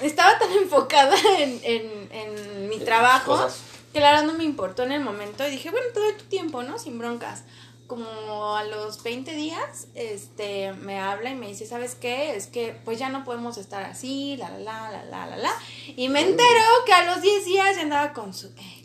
estaba 0.02 0.38
tan 0.38 0.52
enfocada 0.52 1.16
en, 1.38 1.60
en, 1.62 2.08
en 2.12 2.68
mi 2.68 2.78
trabajo 2.78 3.48
que 3.92 4.00
la 4.00 4.10
verdad 4.10 4.26
no 4.26 4.34
me 4.34 4.44
importó 4.44 4.82
en 4.82 4.92
el 4.92 5.00
momento 5.00 5.46
y 5.46 5.50
dije, 5.50 5.70
bueno, 5.70 5.86
te 5.94 6.00
doy 6.00 6.12
tu 6.14 6.24
tiempo, 6.24 6.62
¿no? 6.62 6.78
Sin 6.78 6.98
broncas. 6.98 7.44
Como 7.86 8.56
a 8.56 8.64
los 8.64 9.02
20 9.02 9.32
días, 9.34 9.88
este, 9.94 10.72
me 10.72 10.98
habla 10.98 11.30
y 11.30 11.34
me 11.34 11.48
dice, 11.48 11.66
¿sabes 11.66 11.94
qué? 11.94 12.34
Es 12.34 12.46
que 12.46 12.74
pues 12.84 12.98
ya 12.98 13.08
no 13.10 13.24
podemos 13.24 13.58
estar 13.58 13.82
así, 13.84 14.36
la, 14.36 14.50
la, 14.50 14.58
la, 14.58 14.90
la, 14.90 15.04
la, 15.04 15.26
la, 15.26 15.36
la. 15.36 15.52
Y 15.96 16.08
me 16.08 16.20
entero 16.20 16.62
que 16.86 16.92
a 16.92 17.04
los 17.14 17.22
10 17.22 17.44
días 17.44 17.76
ya 17.76 17.82
andaba 17.82 18.12
con 18.12 18.32
su 18.32 18.46
ex. 18.48 18.84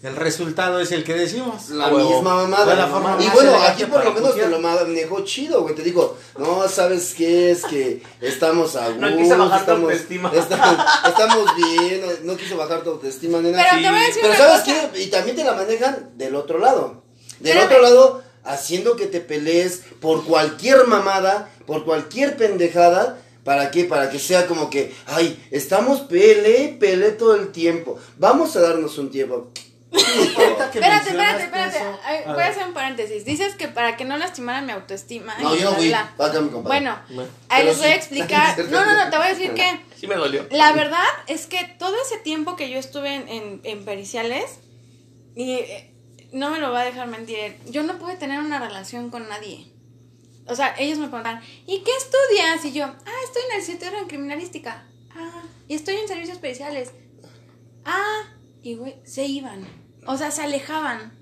El 0.00 0.14
resultado 0.14 0.78
es 0.78 0.92
el 0.92 1.02
que 1.02 1.12
decimos. 1.14 1.70
La 1.70 1.88
Huevo. 1.88 2.08
misma 2.08 2.36
mamada. 2.36 2.76
La 2.76 2.86
forma 2.86 3.18
y 3.20 3.28
bueno, 3.30 3.52
aquí 3.64 3.84
por 3.84 4.04
lo 4.04 4.12
menos 4.12 4.32
te 4.36 4.46
lo 4.46 4.60
manejó 4.60 5.24
chido, 5.24 5.62
güey. 5.62 5.74
Te 5.74 5.82
digo, 5.82 6.16
no, 6.38 6.68
¿sabes 6.68 7.14
qué? 7.14 7.50
Es 7.50 7.64
que 7.64 8.00
estamos 8.20 8.76
a 8.76 8.90
gusto. 8.90 9.00
No 9.00 9.16
quise 9.16 9.34
bajar 9.34 9.58
tu 9.58 9.72
estamos, 9.72 9.90
autoestima. 9.90 10.30
Estamos, 10.34 10.84
estamos 11.04 11.56
bien, 11.56 12.00
no, 12.00 12.32
no 12.32 12.38
quiso 12.38 12.56
bajar 12.56 12.84
tu 12.84 12.90
autoestima, 12.90 13.40
nena. 13.40 13.58
Pero 13.60 13.76
sí. 13.76 13.82
te 13.82 13.90
voy 13.90 13.98
a 13.98 14.02
decir 14.06 14.22
Pero 14.22 14.34
una 14.34 14.38
¿sabes 14.44 14.60
cosa. 14.60 14.90
qué? 14.92 15.02
Y 15.02 15.06
también 15.08 15.36
te 15.36 15.42
la 15.44 15.52
manejan 15.54 16.10
del 16.16 16.36
otro 16.36 16.60
lado. 16.60 17.02
Del 17.40 17.56
Espérame. 17.58 17.64
otro 17.66 17.82
lado, 17.82 18.22
haciendo 18.44 18.96
que 18.96 19.06
te 19.06 19.20
pelees 19.20 19.82
por 20.00 20.24
cualquier 20.24 20.86
mamada, 20.86 21.50
por 21.66 21.84
cualquier 21.84 22.36
pendejada. 22.36 23.18
¿Para 23.44 23.70
qué? 23.70 23.84
Para 23.84 24.10
que 24.10 24.18
sea 24.18 24.46
como 24.46 24.68
que, 24.68 24.94
ay, 25.06 25.42
estamos 25.50 26.00
pele, 26.00 26.76
pele 26.78 27.12
todo 27.12 27.34
el 27.34 27.50
tiempo. 27.50 27.98
Vamos 28.18 28.54
a 28.56 28.60
darnos 28.60 28.98
un 28.98 29.10
tiempo. 29.10 29.50
Espérate, 29.90 30.78
espérate, 30.78 31.44
espérate. 31.44 31.78
eso- 31.78 31.98
Ay, 32.04 32.18
a 32.26 32.32
voy 32.34 32.42
a 32.42 32.48
hacer 32.48 32.66
un 32.66 32.74
paréntesis. 32.74 33.24
Dices 33.24 33.54
que 33.54 33.68
para 33.68 33.96
que 33.96 34.04
no 34.04 34.18
lastimaran 34.18 34.66
mi 34.66 34.72
autoestima. 34.72 35.34
No, 35.38 35.54
yo 35.56 35.70
no 35.70 35.76
fui. 35.76 35.90
compadre. 36.18 36.60
Bueno, 36.62 36.98
Bueno. 37.08 37.30
ahí 37.48 37.64
les 37.64 37.78
voy 37.78 37.86
a 37.88 37.94
explicar. 37.94 38.58
No, 38.70 38.84
no, 38.84 39.04
no, 39.04 39.10
te 39.10 39.16
voy 39.16 39.26
a 39.26 39.30
decir 39.30 39.54
que 39.54 39.80
Sí 39.96 40.06
me 40.06 40.16
dolió. 40.16 40.46
la 40.50 40.72
verdad 40.74 41.04
es 41.26 41.46
que 41.46 41.74
todo 41.78 41.94
ese 42.04 42.18
tiempo 42.18 42.54
que 42.54 42.68
yo 42.68 42.78
estuve 42.78 43.14
en, 43.14 43.28
en, 43.28 43.60
en 43.64 43.84
periciales, 43.86 44.44
y 45.34 45.52
eh, 45.54 45.94
no 46.32 46.50
me 46.50 46.58
lo 46.58 46.72
va 46.72 46.82
a 46.82 46.84
dejar 46.84 47.08
mentir, 47.08 47.56
yo 47.66 47.82
no 47.82 47.98
pude 47.98 48.16
tener 48.16 48.40
una 48.40 48.58
relación 48.60 49.10
con 49.10 49.28
nadie. 49.28 49.66
O 50.46 50.54
sea, 50.54 50.74
ellos 50.78 50.98
me 50.98 51.08
preguntan, 51.08 51.42
¿y 51.66 51.80
qué 51.80 51.90
estudias? 51.96 52.64
Y 52.64 52.72
yo, 52.72 52.84
ah, 52.84 53.20
estoy 53.24 53.42
en 53.50 53.56
el 53.58 53.62
centro 53.64 53.98
en 53.98 54.06
criminalística. 54.08 54.84
Ah, 55.14 55.42
y 55.66 55.74
estoy 55.74 55.96
en 55.96 56.08
servicios 56.08 56.36
especiales. 56.36 56.90
Ah, 57.84 58.22
y 58.62 58.74
güey, 58.76 58.96
se 59.04 59.26
iban. 59.26 59.66
O 60.06 60.16
sea, 60.16 60.30
se 60.30 60.42
alejaban. 60.42 61.12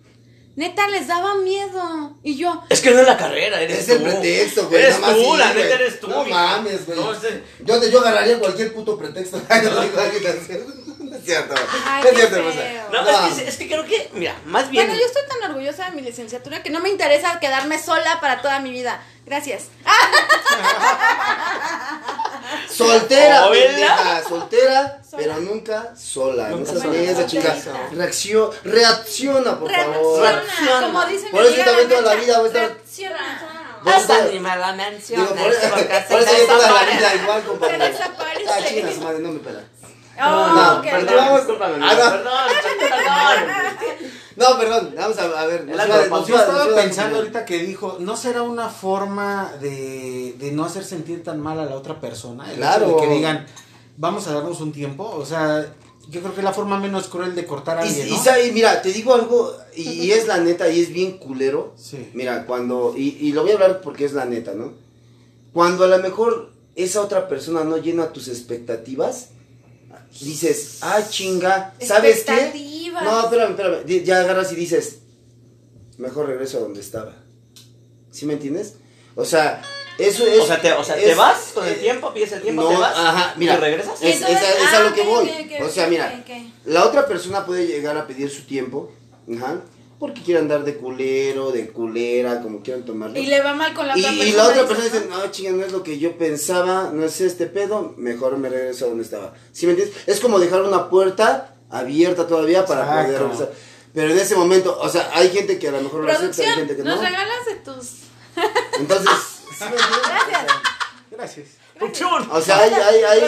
Neta, 0.54 0.88
les 0.88 1.06
daba 1.06 1.34
miedo. 1.36 2.18
Y 2.22 2.36
yo, 2.36 2.62
Es 2.70 2.80
que 2.80 2.90
no 2.90 3.00
es 3.00 3.06
la 3.06 3.18
carrera, 3.18 3.60
eres 3.60 3.80
Es 3.80 3.86
tú. 3.86 3.92
el 3.92 4.02
pretexto, 4.12 4.68
güey. 4.68 4.82
Eres 4.82 5.00
tú, 5.00 5.06
sí, 5.12 5.36
la 5.36 5.52
neta 5.54 5.74
eres 5.74 6.00
tú. 6.00 6.08
No 6.08 6.24
mames, 6.24 6.86
güey. 6.86 6.98
No 6.98 7.14
sé. 7.20 7.42
Yo, 7.64 7.78
te, 7.80 7.90
yo 7.90 8.00
agarraría 8.00 8.38
cualquier 8.38 8.72
puto 8.72 8.96
pretexto. 8.96 9.40
Cierto. 11.26 11.54
Ay, 11.86 12.04
es 12.08 12.14
cierto, 12.16 12.36
hermosa. 12.36 12.60
No, 12.92 13.02
No. 13.02 13.26
Es, 13.26 13.34
que, 13.34 13.48
es 13.48 13.56
que 13.56 13.66
creo 13.66 13.84
que, 13.84 14.10
mira, 14.14 14.34
más 14.46 14.70
bien. 14.70 14.86
bueno, 14.86 14.98
yo 15.00 15.06
estoy 15.06 15.22
tan 15.28 15.50
orgullosa 15.50 15.86
de 15.86 15.90
mi 15.96 16.02
licenciatura 16.02 16.62
que 16.62 16.70
no 16.70 16.80
me 16.80 16.88
interesa 16.88 17.38
quedarme 17.40 17.82
sola 17.82 18.20
para 18.20 18.40
toda 18.40 18.60
mi 18.60 18.70
vida. 18.70 19.00
Gracias. 19.26 19.64
Soltera, 22.70 23.48
pendeja, 23.50 24.22
soltera, 24.28 25.00
Sola. 25.08 25.22
pero 25.22 25.36
nunca 25.40 25.94
sola. 25.96 26.48
Nunca 26.48 26.72
no 26.72 26.80
seas 26.80 26.94
sola. 26.94 27.10
esa 27.10 27.26
chica. 27.26 27.56
Reacciona, 28.64 29.58
por 29.58 29.70
favor. 29.72 30.20
Reacciona, 30.22 30.86
como 30.86 31.04
dice 31.06 31.26
Por 31.30 31.42
mi 31.42 31.48
eso 31.48 31.64
también 31.64 31.88
toda 31.88 32.02
la 32.02 32.14
vida 32.14 32.38
voy 32.38 32.48
a 32.48 32.52
estar- 32.52 32.68
Reacciona. 32.68 33.52
Voy 33.82 33.92
a 33.92 33.96
estar- 33.98 34.30
ni 34.32 34.40
me 34.40 34.56
la 34.56 34.72
menciones, 34.72 35.28
por, 35.28 35.36
porque 35.70 36.04
por 36.08 36.20
eso 36.20 36.36
yo 36.38 36.46
toda 36.46 36.70
la 36.72 36.82
vida 36.90 37.14
igual, 37.14 37.42
compadre. 37.44 37.94
Ah, 38.48 38.58
chinga 38.68 38.92
su 38.92 39.00
madre, 39.00 39.18
no 39.20 39.30
me 39.32 39.38
pela. 39.40 39.60
Oh, 40.18 40.46
No, 40.76 40.82
qué 40.82 40.90
perdón. 40.90 41.36
discúlpame, 41.36 41.74
Ah, 41.84 41.94
no. 41.94 42.10
perdón, 42.10 42.32
perdón. 42.78 43.76
No, 44.36 44.58
perdón, 44.58 44.94
vamos 44.94 45.16
a, 45.18 45.40
a 45.40 45.46
ver. 45.46 45.64
nos 45.64 45.78
de 45.88 46.10
nos 46.10 46.28
Yo 46.28 46.36
estaba 46.36 46.64
nos 46.66 46.74
pensando 46.74 47.16
ahorita 47.16 47.46
que 47.46 47.58
dijo, 47.60 47.96
¿no 48.00 48.18
será 48.18 48.42
una 48.42 48.68
forma 48.68 49.50
de, 49.62 50.34
de 50.38 50.52
no 50.52 50.66
hacer 50.66 50.84
sentir 50.84 51.24
tan 51.24 51.40
mal 51.40 51.58
a 51.58 51.64
la 51.64 51.74
otra 51.74 52.00
persona? 52.00 52.44
El 52.44 52.50
hecho 52.50 52.58
Claro. 52.60 52.88
de 52.88 52.96
que 52.96 53.14
digan, 53.14 53.46
vamos 53.96 54.26
a 54.28 54.34
darnos 54.34 54.60
un 54.60 54.72
tiempo. 54.72 55.08
O 55.08 55.24
sea, 55.24 55.64
yo 56.10 56.20
creo 56.20 56.34
que 56.34 56.40
es 56.40 56.44
la 56.44 56.52
forma 56.52 56.78
menos 56.78 57.08
cruel 57.08 57.34
de 57.34 57.46
cortar 57.46 57.78
a 57.78 57.86
Y, 57.86 57.88
alguien, 57.88 58.08
y 58.08 58.10
¿no? 58.10 58.22
sabe, 58.22 58.52
mira, 58.52 58.82
te 58.82 58.92
digo 58.92 59.14
algo, 59.14 59.56
y, 59.74 59.88
y 59.88 60.12
es 60.12 60.26
la 60.26 60.36
neta, 60.36 60.68
y 60.68 60.82
es 60.82 60.92
bien 60.92 61.16
culero. 61.16 61.72
Sí. 61.78 62.10
Mira, 62.12 62.44
cuando, 62.44 62.92
y, 62.94 63.16
y 63.18 63.32
lo 63.32 63.40
voy 63.40 63.52
a 63.52 63.54
hablar 63.54 63.80
porque 63.80 64.04
es 64.04 64.12
la 64.12 64.26
neta, 64.26 64.52
¿no? 64.52 64.74
Cuando 65.54 65.84
a 65.84 65.88
lo 65.88 65.98
mejor 66.00 66.50
esa 66.74 67.00
otra 67.00 67.26
persona 67.26 67.64
no 67.64 67.78
llena 67.78 68.12
tus 68.12 68.28
expectativas, 68.28 69.30
dices, 70.20 70.78
ah, 70.82 71.00
chinga, 71.08 71.74
¿sabes 71.80 72.24
qué? 72.24 72.90
No, 73.02 73.24
espérame, 73.24 73.50
espérame, 73.50 74.04
ya 74.04 74.20
agarras 74.20 74.52
y 74.52 74.56
dices, 74.56 75.00
mejor 75.98 76.26
regreso 76.26 76.58
a 76.58 76.60
donde 76.60 76.80
estaba. 76.80 77.14
¿Sí 78.10 78.24
me 78.26 78.34
entiendes? 78.34 78.74
O 79.14 79.24
sea, 79.24 79.62
eso 79.98 80.26
es... 80.26 80.40
O 80.40 80.46
sea, 80.46 80.60
te, 80.60 80.72
o 80.72 80.84
sea, 80.84 80.96
es- 80.96 81.04
¿te 81.04 81.14
vas 81.14 81.50
con 81.54 81.66
el 81.66 81.74
eh, 81.74 81.76
tiempo? 81.76 82.12
¿Pides 82.12 82.32
el 82.32 82.42
tiempo? 82.42 82.62
no, 82.62 82.68
¿Te 82.68 82.76
vas? 82.76 82.96
ajá, 82.96 83.34
mira. 83.36 83.54
¿Y 83.54 83.56
regresas? 83.58 84.02
Es, 84.02 84.22
a- 84.22 84.28
es 84.30 84.42
a 84.72 84.78
ah, 84.78 84.80
lo 84.80 84.94
que 84.94 85.02
voy. 85.02 85.30
o 85.62 85.68
sea, 85.68 85.86
mira, 85.88 86.24
la 86.64 86.84
otra 86.84 87.06
persona 87.06 87.44
puede 87.44 87.66
llegar 87.66 87.96
a 87.96 88.06
pedir 88.06 88.30
su 88.30 88.42
tiempo, 88.42 88.92
ajá, 89.34 89.62
porque 89.98 90.22
quiere 90.22 90.40
andar 90.40 90.64
de 90.64 90.76
culero, 90.76 91.50
de 91.50 91.68
culera, 91.70 92.42
como 92.42 92.62
quieran 92.62 92.84
tomarlo. 92.84 93.18
Y 93.18 93.26
le 93.26 93.40
va 93.40 93.54
mal 93.54 93.72
con 93.72 93.86
la 93.86 93.96
Y, 93.96 94.00
otra 94.00 94.12
y 94.12 94.18
persona. 94.18 94.36
la 94.36 94.48
otra 94.48 94.66
persona 94.66 94.84
dice, 94.84 95.06
no, 95.08 95.30
chinga, 95.30 95.50
no 95.52 95.64
es 95.64 95.72
lo 95.72 95.82
que 95.82 95.98
yo 95.98 96.18
pensaba, 96.18 96.90
no 96.92 97.04
es 97.04 97.20
este 97.20 97.46
pedo, 97.46 97.94
mejor 97.96 98.36
me 98.36 98.48
regreso 98.48 98.84
a 98.84 98.88
donde 98.88 99.04
estaba. 99.04 99.32
¿Sí 99.52 99.66
me 99.66 99.72
entiendes? 99.72 99.96
Es 100.06 100.20
como 100.20 100.38
dejar 100.38 100.62
una 100.62 100.90
puerta 100.90 101.56
abierta 101.70 102.26
todavía 102.26 102.66
para 102.66 102.82
Exacto. 102.82 103.06
poder 103.06 103.22
regresar. 103.22 103.52
Pero 103.94 104.10
en 104.10 104.18
ese 104.18 104.36
momento, 104.36 104.78
o 104.78 104.88
sea, 104.90 105.10
hay 105.14 105.30
gente 105.30 105.58
que 105.58 105.68
a 105.68 105.72
lo 105.72 105.80
mejor 105.80 106.04
lo 106.04 106.12
acepta, 106.12 106.42
hay 106.42 106.48
gente 106.54 106.76
que 106.76 106.82
nos 106.82 106.96
no. 106.96 107.02
regalas 107.02 107.46
de 107.46 107.54
tus... 107.56 107.92
Entonces, 108.78 109.10
¿sí 109.58 109.64
me 109.64 109.70
entiendes? 109.70 110.52
Gracias. 111.10 111.46
Gracias. 111.78 112.28
O 112.30 112.40
sea, 112.40 112.58
hay, 112.58 112.72
hay, 112.72 113.02
hay, 113.02 113.20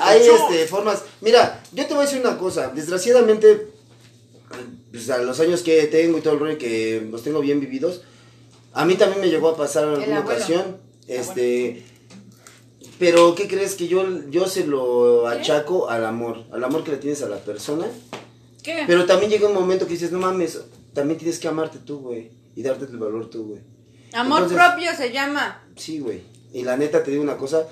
hay 0.00 0.26
este, 0.28 0.66
formas. 0.66 1.02
Mira, 1.20 1.62
yo 1.72 1.86
te 1.86 1.94
voy 1.94 2.04
a 2.04 2.06
decir 2.06 2.20
una 2.20 2.38
cosa. 2.38 2.68
Desgraciadamente, 2.68 3.68
pues, 5.04 5.22
los 5.24 5.40
años 5.40 5.62
que 5.62 5.82
tengo 5.86 6.18
y 6.18 6.20
todo 6.20 6.34
el 6.34 6.40
rollo 6.40 6.58
que 6.58 7.06
los 7.10 7.22
tengo 7.22 7.40
bien 7.40 7.60
vividos, 7.60 8.02
a 8.72 8.84
mí 8.84 8.94
también 8.94 9.20
me 9.20 9.28
llegó 9.28 9.48
a 9.48 9.56
pasar 9.56 9.84
en 9.84 9.94
alguna 9.94 10.20
ocasión. 10.20 10.76
Este. 11.08 11.84
Pero, 12.98 13.34
¿qué 13.34 13.46
crees? 13.46 13.74
Que 13.74 13.88
yo, 13.88 14.04
yo 14.30 14.46
se 14.46 14.66
lo 14.66 15.28
achaco 15.28 15.88
al 15.90 16.04
amor. 16.04 16.44
Al 16.50 16.64
amor 16.64 16.82
que 16.82 16.92
le 16.92 16.96
tienes 16.96 17.22
a 17.22 17.28
la 17.28 17.36
persona. 17.38 17.86
¿Qué? 18.62 18.84
Pero 18.86 19.04
también 19.06 19.30
llega 19.30 19.48
un 19.48 19.54
momento 19.54 19.86
que 19.86 19.92
dices, 19.92 20.12
no 20.12 20.18
mames, 20.18 20.60
también 20.94 21.18
tienes 21.18 21.38
que 21.38 21.46
amarte 21.48 21.78
tú, 21.78 21.98
güey. 22.00 22.30
Y 22.54 22.62
darte 22.62 22.86
el 22.86 22.96
valor 22.96 23.28
tú, 23.28 23.48
güey. 23.48 23.60
Amor 24.14 24.42
Entonces- 24.44 24.66
propio 24.66 24.94
se 24.96 25.12
llama. 25.12 25.62
Sí, 25.76 25.98
güey. 26.00 26.22
Y 26.52 26.62
la 26.62 26.76
neta 26.76 27.02
te 27.02 27.10
digo 27.10 27.22
una 27.22 27.36
cosa. 27.36 27.66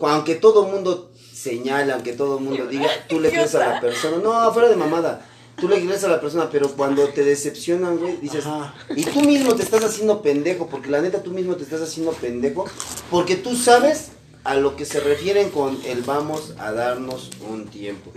Aunque 0.00 0.34
todo 0.34 0.68
mundo 0.68 1.10
señala, 1.32 1.94
aunque 1.94 2.12
todo 2.12 2.38
mundo 2.38 2.66
diga, 2.66 2.88
tú 3.08 3.18
le 3.18 3.30
crees 3.30 3.54
a 3.54 3.58
la 3.74 3.80
persona. 3.80 4.18
No, 4.18 4.52
fuera 4.52 4.68
de 4.68 4.76
mamada. 4.76 5.26
Tú 5.56 5.68
le 5.68 5.80
crees 5.84 6.04
a 6.04 6.08
la 6.08 6.20
persona, 6.20 6.50
pero 6.50 6.70
cuando 6.72 7.08
te 7.08 7.24
decepcionan, 7.24 7.98
güey, 7.98 8.18
dices. 8.18 8.44
Ajá. 8.44 8.74
Y 8.94 9.04
tú 9.04 9.22
mismo 9.22 9.54
te 9.54 9.62
estás 9.62 9.82
haciendo 9.84 10.20
pendejo, 10.20 10.66
porque 10.66 10.90
la 10.90 11.00
neta 11.00 11.22
tú 11.22 11.30
mismo 11.30 11.56
te 11.56 11.64
estás 11.64 11.80
haciendo 11.80 12.12
pendejo, 12.12 12.66
porque 13.10 13.36
tú 13.36 13.56
sabes 13.56 14.08
a 14.44 14.54
lo 14.54 14.76
que 14.76 14.84
se 14.84 15.00
refieren 15.00 15.50
con 15.50 15.78
el 15.84 16.02
vamos 16.02 16.54
a 16.58 16.72
darnos 16.72 17.30
un 17.50 17.66
tiempo. 17.66 18.12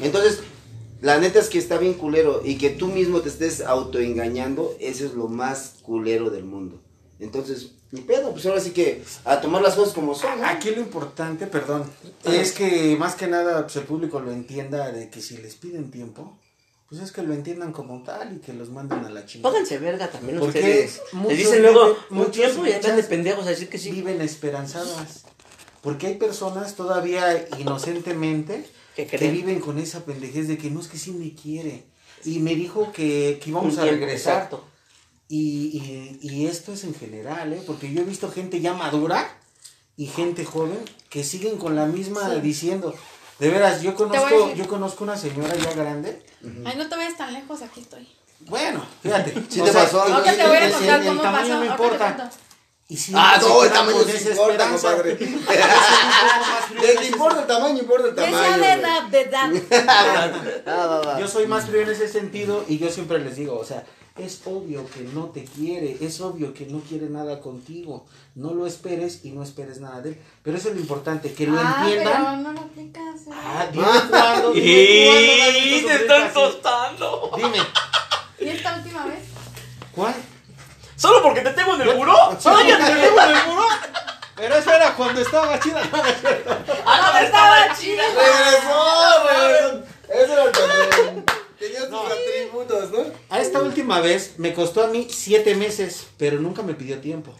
Entonces, 0.00 0.40
la 1.02 1.18
neta 1.18 1.38
es 1.40 1.48
que 1.48 1.58
está 1.58 1.76
bien 1.76 1.94
culero 1.94 2.40
y 2.42 2.56
que 2.56 2.70
tú 2.70 2.86
mismo 2.86 3.20
te 3.20 3.28
estés 3.28 3.60
autoengañando, 3.60 4.74
eso 4.80 5.04
es 5.04 5.12
lo 5.12 5.28
más 5.28 5.74
culero 5.82 6.30
del 6.30 6.44
mundo. 6.44 6.80
Entonces, 7.20 7.72
ni 7.90 8.00
pedo, 8.00 8.32
pues 8.32 8.46
ahora 8.46 8.60
sí 8.60 8.70
que 8.70 9.02
a 9.24 9.40
tomar 9.40 9.62
las 9.62 9.74
cosas 9.74 9.94
como 9.94 10.14
son. 10.14 10.40
¿no? 10.40 10.46
Aquí 10.46 10.70
lo 10.70 10.80
importante, 10.80 11.46
perdón, 11.46 11.84
Ajá. 12.24 12.34
es 12.34 12.52
que 12.52 12.96
más 12.98 13.14
que 13.14 13.26
nada 13.26 13.62
pues, 13.62 13.76
el 13.76 13.84
público 13.84 14.20
lo 14.20 14.32
entienda 14.32 14.90
de 14.90 15.10
que 15.10 15.20
si 15.20 15.36
les 15.36 15.54
piden 15.54 15.90
tiempo, 15.90 16.38
pues 16.94 17.08
es 17.10 17.12
que 17.12 17.22
lo 17.22 17.34
entiendan 17.34 17.72
como 17.72 18.02
tal 18.02 18.36
y 18.36 18.38
que 18.38 18.52
los 18.52 18.70
manden 18.70 19.04
a 19.04 19.10
la 19.10 19.26
chingada. 19.26 19.50
Pónganse 19.52 19.78
verga 19.78 20.10
también 20.10 20.38
Porque 20.38 20.58
ustedes. 20.60 21.00
muchos 21.12 21.30
Les 21.32 21.38
dicen 21.38 21.62
luego 21.62 21.96
un 22.10 22.30
tiempo 22.30 22.66
y 22.66 22.72
andan 22.72 22.96
de 22.96 23.02
pendejos 23.04 23.46
a 23.46 23.50
decir 23.50 23.68
que 23.68 23.78
sí. 23.78 23.90
Viven 23.90 24.20
esperanzadas. 24.20 25.24
Porque 25.82 26.06
hay 26.06 26.14
personas 26.14 26.74
todavía 26.76 27.46
inocentemente 27.58 28.66
Que 28.96 29.06
que 29.06 29.28
viven 29.30 29.60
con 29.60 29.78
esa 29.78 30.04
pendejez 30.04 30.48
de 30.48 30.56
que 30.58 30.70
no 30.70 30.80
es 30.80 30.88
que 30.88 30.98
sí 30.98 31.10
me 31.12 31.34
quiere. 31.34 31.84
Y 32.24 32.38
me 32.38 32.54
dijo 32.54 32.90
que, 32.92 33.38
que 33.42 33.50
íbamos 33.50 33.74
Un 33.74 33.80
a 33.80 33.82
tiempo, 33.82 34.00
regresar. 34.06 34.34
exacto. 34.36 34.64
Y, 35.28 36.18
y, 36.22 36.28
y 36.30 36.46
esto 36.46 36.72
es 36.72 36.84
en 36.84 36.94
general, 36.94 37.52
¿eh? 37.52 37.62
Porque 37.66 37.92
yo 37.92 38.00
he 38.02 38.04
visto 38.04 38.30
gente 38.30 38.60
ya 38.60 38.72
madura 38.72 39.36
y 39.96 40.06
gente 40.06 40.44
joven 40.44 40.78
que 41.10 41.22
siguen 41.24 41.56
con 41.58 41.76
la 41.76 41.86
misma 41.86 42.32
Sí. 42.34 42.40
diciendo. 42.40 42.94
De 43.38 43.50
veras, 43.50 43.82
yo 43.82 43.94
conozco, 43.94 44.52
yo 44.54 44.66
conozco 44.68 45.04
una 45.04 45.16
señora 45.16 45.54
ya 45.56 45.72
grande. 45.72 46.24
Ay, 46.64 46.76
no 46.76 46.88
te 46.88 46.96
vayas 46.96 47.16
tan 47.16 47.32
lejos, 47.32 47.62
aquí 47.62 47.80
estoy. 47.80 48.08
Bueno, 48.40 48.84
fíjate. 49.02 49.32
Sí 49.48 49.60
te 49.60 49.72
pasó, 49.72 50.06
el- 50.06 50.22
te 50.36 50.46
voy 50.46 50.56
a 50.56 50.70
contar 50.72 51.00
el 51.00 51.06
cómo 51.08 51.22
tamaño 51.22 51.48
pasó, 51.48 51.58
no 51.58 51.64
importa. 51.64 52.30
Y 52.86 52.96
si 52.98 53.12
Ah, 53.16 53.38
no, 53.40 53.46
esa 53.64 54.26
importa, 54.28 54.60
esperanza, 54.60 54.88
compadre. 54.92 55.18
importa 57.24 57.40
el 57.42 57.46
tamaño, 57.46 57.78
importa 57.80 58.08
el 58.08 58.14
tamaño. 58.14 58.38
sea 58.38 58.52
de 58.52 58.58
güey. 58.58 58.80
edad, 58.80 59.02
de 59.04 59.20
edad. 59.20 59.50
Va, 60.68 61.00
va. 61.00 61.20
Yo 61.20 61.28
soy 61.28 61.46
más 61.46 61.66
frío 61.66 61.82
en 61.82 61.90
ese 61.90 62.08
sentido 62.08 62.64
y 62.68 62.78
yo 62.78 62.90
siempre 62.90 63.18
les 63.18 63.36
digo, 63.36 63.58
o 63.58 63.64
sea, 63.64 63.84
es 64.16 64.42
obvio 64.44 64.88
que 64.90 65.00
no 65.00 65.24
te 65.30 65.44
quiere, 65.44 65.96
es 66.00 66.20
obvio 66.20 66.54
que 66.54 66.66
no 66.66 66.78
quiere 66.80 67.08
nada 67.08 67.40
contigo. 67.40 68.06
No 68.36 68.52
lo 68.54 68.66
esperes 68.66 69.24
y 69.24 69.30
no 69.30 69.42
esperes 69.42 69.80
nada 69.80 70.00
de 70.02 70.10
él. 70.10 70.20
Pero 70.42 70.56
eso 70.56 70.68
es 70.68 70.74
lo 70.76 70.80
importante, 70.80 71.32
que 71.34 71.46
lo 71.48 71.58
Ah, 71.58 71.82
pero 71.84 72.00
entiendan. 72.00 72.42
no 72.44 72.52
lo 72.52 72.60
aplicas. 72.60 73.20
¿eh? 73.26 73.30
Ah, 73.32 73.66
dime 73.72 73.86
cuándo, 74.10 74.52
dime 74.52 74.66
Y 75.78 75.82
te 75.82 75.94
están 75.94 76.32
tostando. 76.32 77.30
Dime, 77.36 77.58
¿Y 78.40 78.48
esta 78.48 78.76
última 78.76 79.06
vez? 79.06 79.18
¿cuál? 79.94 80.14
¿Solo 80.96 81.22
porque 81.22 81.40
te 81.40 81.50
tengo 81.50 81.74
en 81.74 81.82
el 81.82 81.96
muro? 81.96 82.14
¿Solo 82.38 82.56
porque 82.58 82.72
te 82.76 82.84
tengo 82.84 83.20
en 83.20 83.30
el 83.36 83.46
muro? 83.48 83.64
Pero 84.36 84.56
eso 84.56 84.72
era 84.72 84.94
cuando 84.94 85.20
estaba 85.20 85.58
chida. 85.60 85.80
No, 85.92 85.96
no. 85.98 86.04
¡Ah, 86.86 87.10
no, 87.12 87.18
estaba 87.26 87.78
chida! 87.78 88.02
Regresó, 88.08 89.28
regresó. 89.28 89.84
Eso 90.08 90.32
era 90.32 90.52
cuando 90.52 91.24
tenía 91.58 91.80
sus 91.80 92.12
atributos, 92.12 92.90
¿no? 92.90 93.04
A 93.30 93.40
esta 93.40 93.60
última 93.60 94.00
vez 94.00 94.34
me 94.38 94.52
costó 94.52 94.84
a 94.84 94.88
mí 94.88 95.08
siete 95.10 95.54
meses, 95.54 96.06
pero 96.18 96.38
nunca 96.40 96.62
me 96.62 96.74
pidió 96.74 96.98
tiempo. 97.00 97.32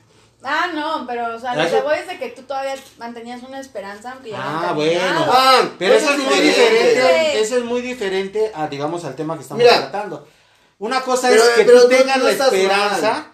Ah, 0.46 0.68
no, 0.74 1.06
pero, 1.06 1.34
o 1.36 1.40
sea, 1.40 1.54
lo 1.56 1.68
que 1.70 1.80
voy 1.80 1.96
es 1.98 2.06
de 2.06 2.18
que 2.18 2.28
tú 2.28 2.42
todavía 2.42 2.74
mantenías 2.98 3.42
una 3.42 3.58
esperanza, 3.60 4.12
aunque 4.12 4.30
ya 4.30 4.38
Ah, 4.38 4.66
no 4.68 4.74
bueno. 4.74 5.26
Ah, 5.30 5.62
Pero 5.78 5.94
eso 5.94 6.04
eso 6.10 6.12
es 6.14 6.18
muy 6.28 6.38
diferente. 6.40 6.88
diferente, 6.90 7.40
eso 7.40 7.56
es 7.56 7.64
muy 7.64 7.80
diferente 7.80 8.52
a, 8.54 8.66
digamos, 8.68 9.04
al 9.06 9.16
tema 9.16 9.36
que 9.36 9.42
estamos 9.42 9.62
Mira. 9.64 9.78
tratando. 9.90 10.28
Una 10.78 11.00
cosa 11.00 11.28
Pero- 11.30 11.42
es 11.42 11.48
que 11.50 11.64
pero 11.64 11.82
tú 11.82 11.88
no- 11.90 11.96
tengas 11.96 12.18
no 12.18 12.24
la 12.24 12.30
esperanza. 12.30 13.26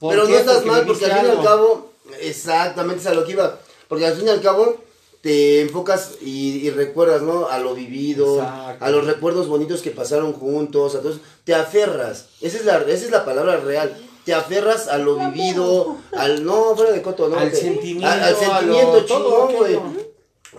¿Por 0.00 0.14
Pero 0.14 0.26
qué? 0.26 0.32
no 0.32 0.38
estás 0.38 0.64
mal 0.64 0.86
porque 0.86 1.04
al 1.04 1.10
fin 1.12 1.18
y 1.18 1.24
al 1.26 1.30
algo. 1.30 1.44
cabo, 1.44 1.89
exactamente 2.20 3.00
es 3.00 3.06
a 3.06 3.14
lo 3.14 3.24
que 3.24 3.32
iba. 3.32 3.58
Porque 3.88 4.06
al 4.06 4.14
fin 4.14 4.26
y 4.26 4.30
al 4.30 4.40
cabo 4.40 4.76
te 5.20 5.60
enfocas 5.60 6.12
y, 6.22 6.58
y 6.66 6.70
recuerdas, 6.70 7.22
¿no? 7.22 7.48
A 7.48 7.58
lo 7.58 7.74
vivido, 7.74 8.36
Exacto. 8.40 8.84
a 8.84 8.90
los 8.90 9.06
recuerdos 9.06 9.48
bonitos 9.48 9.82
que 9.82 9.90
pasaron 9.90 10.32
juntos, 10.32 10.94
a 10.94 11.00
todo 11.00 11.10
eso. 11.12 11.20
Te 11.44 11.54
aferras. 11.54 12.26
Esa 12.40 12.56
es 12.58 12.64
la, 12.64 12.78
esa 12.78 13.04
es 13.04 13.10
la 13.10 13.24
palabra 13.24 13.56
real. 13.58 13.96
Te 14.24 14.34
aferras 14.34 14.86
a 14.88 14.98
lo 14.98 15.16
vivido, 15.16 15.96
al 16.16 16.44
no, 16.44 16.76
fuera 16.76 16.92
de 16.92 17.02
coto, 17.02 17.28
¿no? 17.28 17.38
Al 17.38 17.50
Te- 17.50 17.56
sentimiento, 17.56 18.06
al, 18.06 18.22
a 18.22 18.34
sentimiento 18.34 19.04
todo 19.06 19.48
chingón, 19.48 19.56
güey. 19.56 19.80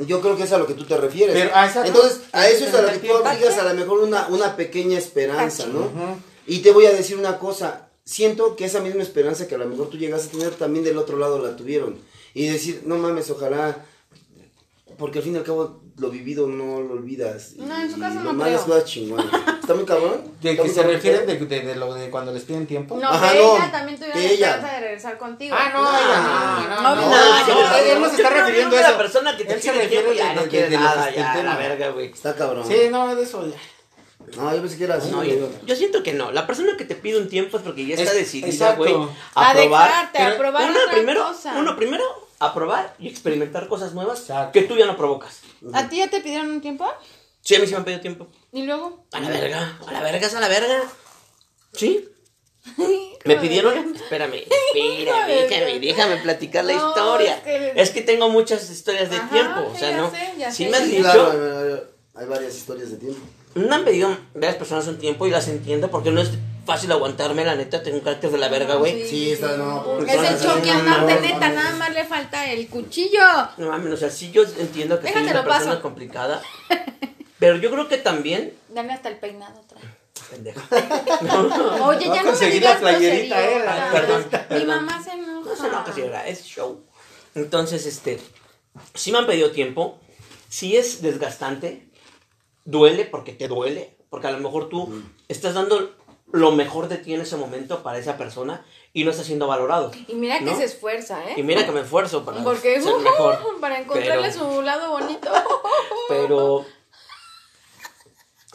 Yo 0.08 0.22
creo 0.22 0.36
que 0.38 0.44
es 0.44 0.52
a 0.52 0.58
lo 0.58 0.66
que 0.68 0.74
tú 0.74 0.86
te 0.86 0.96
refieres. 0.98 1.36
Pero, 1.36 1.52
ah, 1.54 1.66
exacto. 1.68 1.88
Entonces, 1.90 2.22
a 2.32 2.48
eso 2.48 2.66
es 2.66 2.74
a 2.74 2.82
lo 2.82 2.92
que 2.92 3.00
tú 3.08 3.16
aplicas 3.16 3.58
a 3.58 3.64
lo 3.64 3.74
mejor 3.80 4.00
una, 4.00 4.28
una 4.30 4.56
pequeña 4.56 4.98
esperanza, 4.98 5.66
¿no? 5.68 5.90
Y 6.48 6.60
te 6.60 6.72
voy 6.72 6.86
a 6.86 6.92
decir 6.92 7.18
una 7.18 7.38
cosa, 7.40 7.90
siento 8.12 8.56
que 8.56 8.66
esa 8.66 8.82
misma 8.82 9.02
esperanza 9.04 9.48
que 9.48 9.56
a 9.56 9.58
lo 9.58 9.66
mejor 9.68 9.90
tú 9.90 9.98
llegaste 9.98 10.28
a 10.28 10.32
tener 10.40 10.54
también 10.56 10.84
del 10.84 10.98
otro 10.98 11.18
lado 11.18 11.40
la 11.40 11.56
tuvieron. 11.56 11.98
Y 12.34 12.48
decir, 12.48 12.84
no 12.86 12.98
mames, 12.98 13.30
ojalá, 13.30 13.86
porque 14.98 15.20
al 15.20 15.24
fin 15.24 15.36
y 15.36 15.38
al 15.38 15.44
cabo 15.44 15.82
lo 15.98 16.10
vivido 16.10 16.48
no 16.48 16.82
lo 16.82 16.94
olvidas. 16.94 17.54
No, 17.58 17.80
en 17.80 17.92
su 17.92 18.00
caso 18.00 18.20
no 18.22 18.32
creo. 18.38 18.54
las 18.54 18.62
cosas 18.64 18.86
chingonas. 18.86 19.26
¿Está 19.62 19.74
muy 19.76 19.86
cabrón? 19.86 20.22
¿De 20.42 20.52
¿Está 20.52 20.64
que 20.64 20.70
se 20.70 20.84
refieren 20.84 21.26
de, 21.28 21.38
de, 21.38 21.62
de 21.62 21.76
lo 21.76 21.94
de 21.94 22.10
cuando 22.10 22.32
les 22.34 22.44
piden 22.44 22.66
tiempo? 22.68 22.98
No, 22.98 23.10
Ajá, 23.10 23.32
que 23.32 23.38
no, 23.40 23.56
ella 23.56 23.72
también 23.72 23.98
tuviera 23.98 24.16
la 24.18 24.24
esperanza 24.24 24.72
de 24.74 24.80
regresar 24.82 25.18
contigo. 25.18 25.56
Ah, 25.58 25.70
no, 25.74 25.84
No, 25.84 25.98
ella 25.98 26.18
no, 26.22 26.70
no, 26.70 26.96
no, 26.96 26.96
no, 26.96 27.10
no, 27.10 27.48
yo- 27.48 27.54
no, 27.54 27.76
él 27.78 28.02
no 28.02 28.10
se 28.10 28.16
está 28.16 28.30
refiriendo 28.30 28.78
a 28.78 28.82
la 28.82 28.90
eso. 28.90 28.98
persona 28.98 29.38
que 29.38 29.46
te 29.46 29.56
pide 29.56 29.88
tiempo 29.88 30.12
ya 30.14 30.34
no 30.34 30.42
quiere 30.44 30.70
nada, 30.78 31.12
ya, 31.16 31.44
la 31.44 31.58
verga, 31.58 31.90
güey. 31.92 32.08
Está 32.12 32.36
cabrón. 32.36 32.66
Sí, 32.68 32.76
no, 32.92 33.16
de 33.16 33.24
eso 33.24 33.48
ya. 33.48 33.58
No, 34.38 34.56
yo 34.56 34.62
pensé 34.62 34.78
que 34.78 34.84
era 34.86 34.96
así. 34.96 35.10
No, 35.12 35.18
güey. 35.18 35.38
yo, 35.38 35.50
yo 35.66 35.76
siento 35.76 36.04
que 36.04 36.14
no. 36.14 36.32
La 36.32 36.48
persona 36.48 36.78
que 36.78 36.86
te 36.86 36.96
pide 36.96 37.18
un 37.18 37.28
tiempo 37.30 37.58
es 37.58 37.64
porque 37.64 37.86
ya 37.86 37.96
está 37.96 38.12
Es- 38.12 38.18
decidida, 38.18 38.76
güey, 38.76 38.94
A 39.36 39.50
a 39.50 39.54
probar. 39.54 39.88
dejarte, 39.90 40.18
a 40.20 40.38
probar 40.38 40.70
Una, 40.70 40.80
otra 40.80 40.94
primero, 40.94 41.24
cosa. 41.24 41.54
uno 41.58 41.76
primero, 41.76 42.04
a 42.40 42.54
probar 42.54 42.96
y 43.00 43.08
experimentar 43.08 43.68
cosas 43.68 43.94
nuevas 43.94 44.22
Exacto. 44.22 44.52
que 44.54 44.64
tú 44.64 44.76
ya 44.78 44.86
no 44.86 44.96
provocas. 44.98 45.42
¿A 45.74 45.88
ti 45.90 45.98
ya 45.98 46.10
te 46.10 46.22
pidieron 46.22 46.50
un 46.50 46.62
tiempo? 46.62 46.86
Sí, 47.42 47.56
a 47.56 47.60
mí 47.60 47.66
sí 47.66 47.72
me 47.74 47.78
han 47.80 47.86
pedido 47.86 48.02
tiempo. 48.02 48.28
¿Y 48.52 48.64
luego? 48.64 49.06
A 49.12 49.20
la 49.20 49.30
verga, 49.30 49.80
a 49.88 49.92
la 49.92 50.02
verga, 50.02 50.28
es 50.28 50.36
a 50.36 50.40
la 50.40 50.48
verga. 50.48 50.82
¿Sí? 51.74 52.08
Me 53.26 53.36
pidieron, 53.38 53.96
espérame, 53.96 54.36
espérame, 54.46 55.28
déjame, 55.50 55.80
déjame 55.80 56.18
platicar 56.18 56.66
la 56.66 56.74
No, 56.74 56.90
historia. 56.90 57.36
es 57.38 57.42
que- 57.44 57.74
Es 57.76 57.90
que 57.92 58.02
tengo 58.02 58.30
muchas 58.30 58.70
historias 58.70 59.10
de 59.10 59.18
Ajá, 59.18 59.30
tiempo, 59.30 59.62
o 59.70 59.74
sí, 59.74 59.80
sea, 59.80 59.92
ya 59.92 59.98
¿no? 59.98 60.12
sé, 60.12 60.34
ya 60.38 60.52
sí 60.52 60.64
sé. 60.66 60.70
me 60.70 60.78
han 60.78 60.84
Sí, 60.86 60.90
dicho, 60.92 61.02
claro, 61.04 61.84
hay 62.16 62.26
varias 62.28 62.56
historias 62.56 62.92
de 62.92 62.98
tiempo. 62.98 63.20
Me 63.56 63.74
han 63.76 63.84
pedido 63.84 64.16
varias 64.34 64.56
personas 64.56 64.88
un 64.88 64.98
tiempo 64.98 65.28
y 65.28 65.32
las 65.32 65.48
entiendo 65.48 65.90
porque 65.92 66.12
no 66.12 66.22
es 66.22 66.32
fácil 66.66 66.92
aguantarme, 66.92 67.44
la 67.44 67.56
neta, 67.56 67.82
tengo 67.84 67.98
un 67.98 68.04
carácter 68.04 68.30
de 68.32 68.38
la 68.38 68.48
verga, 68.50 68.76
güey. 68.76 69.06
Sí, 69.08 69.32
está, 69.32 69.58
no, 69.58 69.84
por 69.84 70.08
Es 70.08 70.16
el 70.16 70.40
choque 70.40 70.68
no, 70.72 70.80
andante, 70.80 71.16
no, 71.16 71.22
neta, 71.22 71.50
no. 71.50 71.56
nada 71.56 71.76
más 71.76 71.94
le 71.94 72.06
falta 72.06 72.50
el 72.52 72.68
cuchillo. 72.68 73.20
No 73.58 73.70
mames, 73.70 73.94
o 73.94 73.98
sea, 73.98 74.10
sí 74.10 74.32
yo 74.32 74.44
entiendo 74.44 75.00
que 75.00 75.08
soy 75.12 75.14
Déjate 75.22 75.32
una 75.32 75.42
lo 75.42 75.48
persona 75.50 75.72
paso. 75.72 75.82
complicada, 75.82 76.42
pero 77.40 77.58
yo 77.58 77.72
creo 77.72 77.88
que 77.88 77.98
también, 77.98 78.54
Dale 78.70 78.94
hasta 78.94 79.10
el 79.10 79.18
peinado 79.18 79.60
otra. 79.60 79.80
pendeja, 80.30 80.62
Oye, 81.86 82.08
Va 82.08 82.14
a 82.14 82.16
ya 82.16 82.24
no 82.24 82.32
me 82.40 82.50
digas 82.52 82.82
la 82.82 82.90
playerita, 82.92 83.44
eh, 83.52 83.62
Perdón, 83.92 84.26
Mi 84.52 84.66
mamá 84.66 85.04
se 85.04 85.12
enoja. 85.14 85.50
No 85.50 85.56
se 85.56 85.68
enoja, 85.68 85.94
señora, 85.94 86.28
es 86.28 86.44
show. 86.46 86.84
Entonces, 87.36 87.86
este, 87.86 88.20
si 88.94 89.12
me 89.12 89.18
han 89.18 89.26
pedido 89.26 89.52
tiempo, 89.52 90.00
si 90.48 90.78
es 90.78 91.02
desgastante, 91.02 91.88
duele 92.66 93.06
porque 93.06 93.34
te 93.34 93.48
duele, 93.48 93.96
porque 94.10 94.28
a 94.28 94.32
lo 94.32 94.40
mejor 94.40 94.70
tú 94.70 95.02
estás 95.28 95.54
dando 95.54 95.96
lo 96.34 96.52
mejor 96.54 96.88
de 96.88 96.98
ti 96.98 97.14
en 97.14 97.22
ese 97.22 97.36
momento 97.36 97.84
para 97.84 97.98
esa 97.98 98.18
persona 98.18 98.66
y 98.94 99.04
no 99.04 99.12
está 99.12 99.24
siendo 99.24 99.48
valorado. 99.48 99.92
Y 100.08 100.14
mira 100.16 100.40
que 100.40 100.46
¿No? 100.46 100.56
se 100.56 100.64
esfuerza, 100.64 101.20
Y 101.36 101.42
¿eh? 101.42 101.44
mira 101.44 101.66
que 101.66 101.72
me 101.74 101.82
esfuerzo 101.82 102.24
para 102.24 102.42
Porque 102.44 102.80
ser 102.82 102.94
uh, 102.94 103.00
mejor. 103.00 103.60
para 103.60 103.80
encontrarle 103.80 104.30
pero- 104.32 104.52
su 104.54 104.62
lado 104.62 104.92
bonito. 104.92 105.30
Pero. 106.10 106.66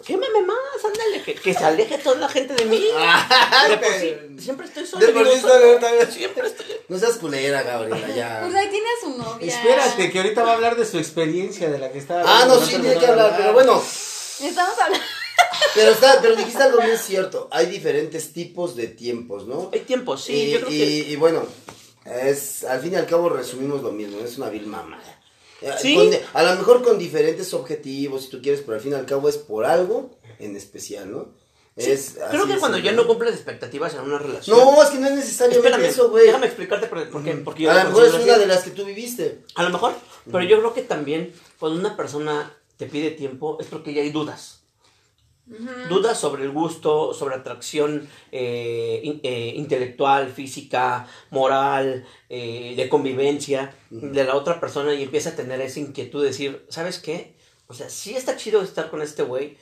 Quémame 0.04 0.42
más, 0.42 0.56
ándale, 0.86 1.22
que, 1.24 1.34
que 1.34 1.54
se 1.54 1.64
aleje 1.64 1.98
toda 1.98 2.16
la 2.16 2.28
gente 2.28 2.54
de 2.54 2.64
mí. 2.66 2.78
De 3.68 3.76
por 3.78 3.92
sí, 4.00 4.14
siempre 4.38 4.66
estoy 4.66 4.86
solo. 4.86 5.06
De 5.06 5.12
por 5.12 5.28
sí 5.28 5.40
solo, 5.40 5.78
también. 5.78 6.10
Siempre 6.12 6.46
estoy. 6.48 6.66
No 6.88 6.98
seas 6.98 7.16
culera, 7.16 7.62
Gabriela, 7.62 8.08
ya. 8.14 8.40
Pues 8.42 8.54
ahí 8.54 8.68
tiene 8.68 8.86
a 8.86 9.00
su 9.04 9.16
novia. 9.18 9.46
Espérate, 9.54 10.10
que 10.10 10.18
ahorita 10.18 10.42
va 10.42 10.50
a 10.52 10.54
hablar 10.54 10.76
de 10.76 10.84
su 10.86 10.98
experiencia, 10.98 11.68
de 11.70 11.78
la 11.78 11.90
que 11.92 11.98
estaba 11.98 12.22
Ah, 12.26 12.46
no, 12.46 12.60
sí, 12.60 12.70
tiene 12.78 12.98
que 12.98 13.06
hablar, 13.06 13.34
pero 13.36 13.52
bueno. 13.52 13.82
Estamos 14.42 14.78
hablando. 14.78 15.04
Pero, 15.74 15.90
está, 15.92 16.18
pero 16.22 16.36
dijiste 16.36 16.62
algo 16.62 16.80
bien 16.82 16.98
cierto. 16.98 17.48
Hay 17.50 17.66
diferentes 17.66 18.32
tipos 18.32 18.76
de 18.76 18.88
tiempos, 18.88 19.46
¿no? 19.46 19.70
Hay 19.72 19.80
tiempo, 19.80 20.16
sí, 20.16 20.32
y, 20.32 20.50
yo 20.52 20.60
creo 20.60 20.70
y- 20.72 20.78
que. 20.78 20.86
y 21.12 21.16
bueno, 21.16 21.44
es, 22.04 22.64
al 22.64 22.80
fin 22.80 22.92
y 22.92 22.96
al 22.96 23.06
cabo 23.06 23.28
resumimos 23.28 23.82
lo 23.82 23.92
mismo, 23.92 24.18
es 24.20 24.38
una 24.38 24.48
vil 24.48 24.66
mamada. 24.66 25.12
Sí. 25.80 25.94
con- 25.96 26.10
a 26.34 26.42
lo 26.42 26.54
mejor 26.58 26.82
con 26.82 26.98
diferentes 26.98 27.52
objetivos, 27.54 28.24
si 28.24 28.28
tú 28.30 28.42
quieres, 28.42 28.60
pero 28.60 28.74
al 28.76 28.80
fin 28.82 28.92
y 28.92 28.94
al 28.94 29.06
cabo 29.06 29.28
es 29.28 29.38
por 29.38 29.64
algo 29.64 30.15
en 30.38 30.56
especial, 30.56 31.10
¿no? 31.10 31.28
Es, 31.76 32.14
Creo 32.30 32.44
así 32.44 32.52
que 32.54 32.58
cuando 32.58 32.78
¿no? 32.78 32.84
ya 32.84 32.92
no 32.92 33.06
cumples 33.06 33.34
expectativas 33.34 33.92
en 33.94 34.00
una 34.00 34.18
relación. 34.18 34.56
No, 34.56 34.82
es 34.82 34.88
que 34.88 34.98
no 34.98 35.08
es 35.08 35.14
necesariamente 35.16 35.68
Espérame, 35.68 35.90
eso, 35.90 36.08
güey. 36.08 36.24
déjame 36.26 36.46
explicarte 36.46 36.86
por, 36.86 37.10
por 37.10 37.22
qué. 37.22 37.32
Porque 37.32 37.64
yo 37.64 37.70
A 37.70 37.74
lo 37.84 37.90
mejor 37.90 38.06
es 38.06 38.14
una 38.14 38.38
de 38.38 38.46
las 38.46 38.62
que 38.64 38.70
tú 38.70 38.84
viviste. 38.86 39.42
A 39.56 39.62
lo 39.62 39.68
mejor, 39.70 39.92
pero 40.24 40.42
yo 40.42 40.58
creo 40.58 40.72
que 40.72 40.80
también 40.82 41.34
cuando 41.58 41.78
una 41.78 41.94
persona 41.94 42.54
te 42.78 42.86
pide 42.86 43.10
tiempo 43.10 43.58
es 43.60 43.66
porque 43.66 43.92
ya 43.92 44.00
hay 44.00 44.10
dudas. 44.10 44.62
Dudas 45.88 46.18
sobre 46.18 46.42
el 46.42 46.50
gusto, 46.50 47.14
sobre 47.14 47.36
atracción 47.36 48.08
eh, 48.32 49.00
in- 49.04 49.20
eh, 49.22 49.52
intelectual, 49.54 50.32
física, 50.32 51.06
moral, 51.30 52.04
eh, 52.28 52.74
de 52.76 52.88
convivencia 52.88 53.72
de 53.90 54.24
la 54.24 54.34
otra 54.34 54.58
persona 54.58 54.92
y 54.94 55.04
empieza 55.04 55.30
a 55.30 55.36
tener 55.36 55.60
esa 55.60 55.78
inquietud 55.78 56.20
de 56.22 56.28
decir, 56.30 56.66
¿sabes 56.68 56.98
qué? 56.98 57.36
O 57.68 57.74
sea, 57.74 57.88
sí 57.90 58.16
está 58.16 58.36
chido 58.36 58.60
estar 58.60 58.90
con 58.90 59.02
este 59.02 59.22
güey, 59.22 59.56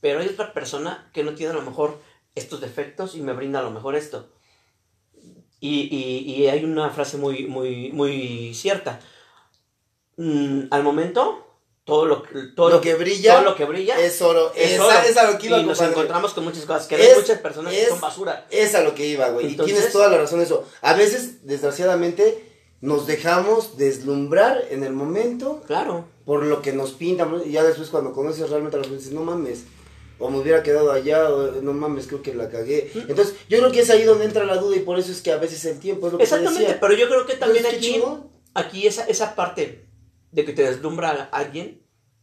pero 0.00 0.20
hay 0.20 0.28
otra 0.28 0.52
persona 0.52 1.10
que 1.12 1.24
no 1.24 1.34
tiene 1.34 1.52
a 1.52 1.56
lo 1.56 1.62
mejor 1.62 1.98
estos 2.34 2.60
defectos 2.60 3.14
y 3.14 3.20
me 3.22 3.32
brinda 3.32 3.60
a 3.60 3.62
lo 3.62 3.70
mejor 3.70 3.96
esto. 3.96 4.28
Y, 5.60 5.80
y- 5.94 6.32
y 6.34 6.46
hay 6.48 6.64
una 6.64 6.88
frase 6.90 7.16
muy, 7.18 7.46
muy, 7.46 7.90
muy 7.92 8.54
cierta. 8.54 9.00
Mm, 10.16 10.64
al 10.70 10.82
momento, 10.82 11.46
todo 11.84 12.06
lo, 12.06 12.22
que- 12.22 12.42
todo 12.54 12.70
Lo 12.70 12.80
que 12.80 12.94
brilla 12.94 13.34
todo 13.36 13.44
lo 13.50 13.54
que 13.56 13.64
brilla 13.64 13.98
Es 14.00 14.20
oro. 14.22 14.52
es 14.54 14.72
Esa- 14.72 14.84
oro. 14.86 14.94
es 15.08 15.16
a 15.16 15.30
lo 15.30 15.38
que 15.38 15.46
iba, 15.48 15.58
y 15.58 15.64
nos 15.64 15.78
compadre. 15.78 15.92
encontramos 15.92 16.34
con 16.34 16.44
muchas 16.44 16.64
cosas, 16.64 16.86
que 16.86 16.94
Es- 16.94 17.08
hay 17.14 17.20
muchas 17.20 17.38
personas 17.40 17.72
que 17.72 17.82
es- 17.82 17.88
son 17.88 18.00
basura. 18.00 18.46
Es 18.50 18.74
a 18.74 18.82
lo 18.82 18.94
que 18.94 19.06
iba, 19.06 19.28
güey. 19.30 19.46
Entonces- 19.48 19.72
y 19.72 19.76
tienes 19.76 19.92
toda 19.92 20.08
la 20.08 20.18
razón 20.18 20.40
eso. 20.40 20.64
A 20.82 20.94
veces, 20.94 21.46
desgraciadamente, 21.46 22.46
nos 22.80 23.06
dejamos 23.06 23.76
deslumbrar 23.76 24.64
en 24.70 24.84
el 24.84 24.92
momento 24.92 25.62
Claro. 25.66 26.06
por 26.24 26.44
lo 26.44 26.62
que 26.62 26.72
nos 26.72 26.92
pintan. 26.92 27.42
Y 27.44 27.50
ya 27.52 27.62
después 27.64 27.88
cuando 27.90 28.12
conoces 28.12 28.48
realmente 28.48 28.76
a 28.76 28.80
los 28.80 28.90
dices, 28.90 29.12
no 29.12 29.22
mames. 29.24 29.64
O 30.20 30.30
me 30.30 30.38
hubiera 30.38 30.62
quedado 30.62 30.92
allá, 30.92 31.28
o 31.30 31.60
no 31.62 31.72
mames, 31.72 32.06
creo 32.06 32.22
que 32.22 32.34
la 32.34 32.48
cagué. 32.48 32.92
Entonces, 32.94 33.34
yo 33.48 33.58
creo 33.58 33.72
que 33.72 33.80
es 33.80 33.90
ahí 33.90 34.04
donde 34.04 34.26
entra 34.26 34.44
la 34.44 34.56
duda 34.56 34.76
y 34.76 34.80
por 34.80 34.98
eso 34.98 35.10
es 35.10 35.20
que 35.22 35.32
a 35.32 35.38
veces 35.38 35.64
el 35.64 35.80
tiempo 35.80 36.06
es 36.06 36.12
lo 36.12 36.18
que 36.18 36.24
te 36.24 36.28
Exactamente, 36.30 36.64
decía. 36.66 36.80
pero 36.80 36.92
yo 36.94 37.08
creo 37.08 37.26
que 37.26 37.34
también 37.34 37.64
Entonces, 37.64 37.90
aquí, 37.90 38.02
aquí 38.54 38.86
esa, 38.86 39.04
esa 39.06 39.34
parte 39.34 39.86
de 40.30 40.44
que 40.44 40.52
te 40.52 40.62
deslumbra 40.62 41.28
a 41.32 41.38
alguien 41.38 41.82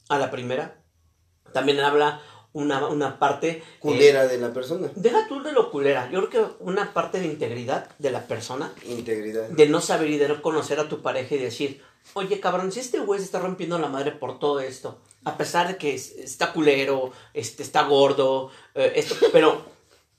a 0.10 0.18
la 0.20 0.32
primera, 0.32 0.84
también 1.54 1.80
habla 1.80 2.22
una, 2.58 2.88
una 2.88 3.20
parte... 3.20 3.50
eh, 3.50 3.64
Culera 3.80 4.28
de 4.28 4.38
la 4.38 4.52
persona. 4.54 4.90
deja 4.96 5.28
tú 5.28 5.42
de 5.44 5.52
lo 5.52 5.72
culera. 5.72 6.10
Yo 6.12 6.28
creo 6.28 6.48
que 6.48 6.54
una 6.64 6.94
parte 6.94 7.20
de 7.20 7.26
integridad 7.26 7.90
de 8.00 8.12
la 8.12 8.22
persona, 8.28 8.72
Integridad. 8.86 9.48
de 9.50 9.68
no 9.68 9.80
saber 9.82 10.10
y 10.10 10.18
de 10.18 10.28
no 10.28 10.42
conocer 10.42 10.80
a 10.80 10.90
tu 10.90 11.02
pareja 11.02 11.36
y 11.36 11.40
decir, 11.40 11.82
oye 12.14 12.40
cabrón, 12.40 12.72
si 12.72 12.80
este 12.80 13.00
güey 13.00 13.20
se 13.20 13.26
está 13.26 13.40
rompiendo 13.40 13.78
la 13.80 13.88
madre 13.90 14.12
por 14.12 14.40
todo 14.40 14.60
esto, 14.60 15.00
a 15.24 15.38
pesar 15.38 15.68
de 15.68 15.78
que 15.78 15.94
es- 15.94 16.12
está 16.18 16.54
culero, 16.54 17.12
este, 17.34 17.64
está 17.64 17.84
gordo, 17.84 18.50
eh, 18.76 18.94
esto, 18.96 19.16
pero 19.32 19.62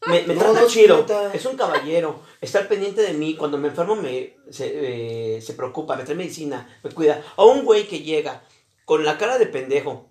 me, 0.07 0.22
me 0.22 0.35
No, 0.35 0.40
trata 0.40 0.61
no, 0.62 0.66
chido, 0.68 1.05
es 1.33 1.44
un 1.46 1.57
caballero, 1.57 2.20
está 2.40 2.61
al 2.61 2.68
pendiente 2.68 3.03
de 3.03 3.14
mí, 3.14 3.35
cuando 3.37 3.59
me 3.59 3.68
enfermo 3.68 3.96
me, 3.96 4.37
se, 4.51 5.37
eh, 5.37 5.40
se 5.42 5.55
preocupa, 5.55 5.96
me 5.96 6.05
trae 6.05 6.14
medicina, 6.16 6.68
me 6.85 6.90
cuida. 6.90 7.20
O 7.37 7.46
un 7.51 7.64
güey 7.64 7.88
que 7.88 8.01
llega 8.01 8.42
con 8.85 9.05
la 9.05 9.18
cara 9.18 9.38
de 9.38 9.46
pendejo, 9.46 10.08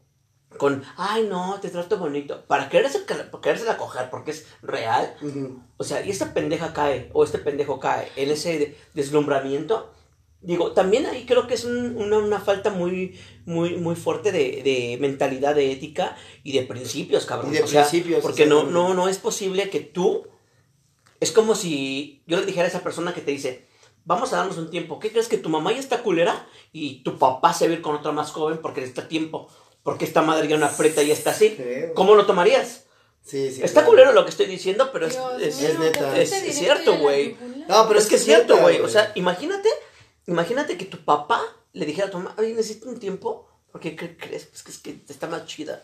con, 0.57 0.83
ay 0.97 1.27
no, 1.29 1.59
te 1.61 1.69
trato 1.69 1.97
bonito, 1.97 2.43
para 2.47 2.69
quererse, 2.69 2.99
para 2.99 3.29
coger 3.77 4.09
porque 4.09 4.31
es 4.31 4.47
real, 4.61 5.15
Ujú. 5.21 5.61
o 5.77 5.83
sea, 5.83 6.05
y 6.05 6.09
esta 6.09 6.33
pendeja 6.33 6.73
cae, 6.73 7.09
o 7.13 7.23
este 7.23 7.37
pendejo 7.37 7.79
cae 7.79 8.09
en 8.15 8.31
ese 8.31 8.57
de- 8.59 8.77
deslumbramiento. 8.93 9.91
Digo, 10.39 10.73
también 10.73 11.05
ahí 11.07 11.25
creo 11.25 11.47
que 11.47 11.55
es 11.55 11.65
un- 11.65 11.97
una, 11.97 12.19
una 12.19 12.39
falta 12.39 12.69
muy, 12.69 13.19
muy, 13.45 13.75
muy 13.77 13.95
fuerte 13.95 14.31
de, 14.31 14.61
de 14.63 14.97
mentalidad, 15.01 15.55
de 15.55 15.71
ética 15.71 16.15
y 16.43 16.51
de 16.51 16.61
principios, 16.63 17.25
cabrón. 17.25 17.51
Y 17.51 17.57
de 17.57 17.63
O 17.63 17.67
sea, 17.67 17.81
principios, 17.87 18.21
Porque 18.21 18.45
no, 18.45 18.63
no, 18.63 18.93
no 18.93 19.07
es 19.07 19.17
posible 19.17 19.69
que 19.71 19.79
tú. 19.79 20.27
Es 21.19 21.31
como 21.31 21.55
si 21.55 22.21
yo 22.27 22.39
le 22.39 22.45
dijera 22.45 22.65
a 22.65 22.69
esa 22.69 22.83
persona 22.83 23.13
que 23.15 23.21
te 23.21 23.31
dice, 23.31 23.65
vamos 24.05 24.31
a 24.31 24.37
darnos 24.37 24.57
un 24.59 24.69
tiempo. 24.69 24.99
¿Qué 24.99 25.11
crees 25.11 25.27
que 25.27 25.39
tu 25.39 25.49
mamá 25.49 25.71
ya 25.71 25.79
está 25.79 26.03
culera 26.03 26.47
y 26.71 27.01
tu 27.03 27.17
papá 27.17 27.51
se 27.53 27.65
va 27.67 27.73
a 27.73 27.75
ir 27.77 27.81
con 27.81 27.95
otra 27.95 28.11
más 28.11 28.31
joven 28.31 28.59
porque 28.61 28.81
necesita 28.81 29.07
tiempo? 29.07 29.49
Porque 29.87 30.03
esta 30.03 30.21
madre 30.21 30.49
ya 30.49 30.57
no 30.57 30.65
aprieta 30.65 31.01
y 31.01 31.11
está 31.11 31.29
así. 31.29 31.57
¿Cómo 31.95 32.15
lo 32.15 32.25
tomarías? 32.25 32.83
Sí, 33.23 33.49
sí. 33.53 33.61
Está 33.63 33.75
claro. 33.79 33.87
culero 33.87 34.11
lo 34.11 34.25
que 34.25 34.31
estoy 34.31 34.45
diciendo, 34.45 34.89
pero 34.91 35.07
es, 35.07 35.13
Dios 35.13 35.61
es- 35.61 35.79
neta. 35.79 36.19
Es- 36.19 36.29
cierto, 36.57 36.97
güey. 36.97 37.37
No, 37.69 37.87
pero 37.87 37.97
es 37.97 38.07
que 38.07 38.15
es 38.15 38.25
cierto, 38.25 38.57
güey. 38.57 38.81
O 38.81 38.89
sea, 38.89 39.13
imagínate, 39.15 39.69
imagínate 40.25 40.77
que 40.77 40.83
tu 40.83 41.05
papá 41.05 41.41
le 41.71 41.85
dijera 41.85 42.07
a 42.07 42.11
tu 42.11 42.17
mamá, 42.17 42.35
oye, 42.37 42.49
necesito 42.53 42.89
un 42.89 42.99
tiempo, 42.99 43.47
porque 43.71 43.95
¿qué 43.95 44.17
crees? 44.17 44.47
Pues 44.47 44.61
que 44.63 44.71
es 44.71 44.77
que 44.79 44.99
está 45.07 45.27
más 45.27 45.45
chida 45.45 45.81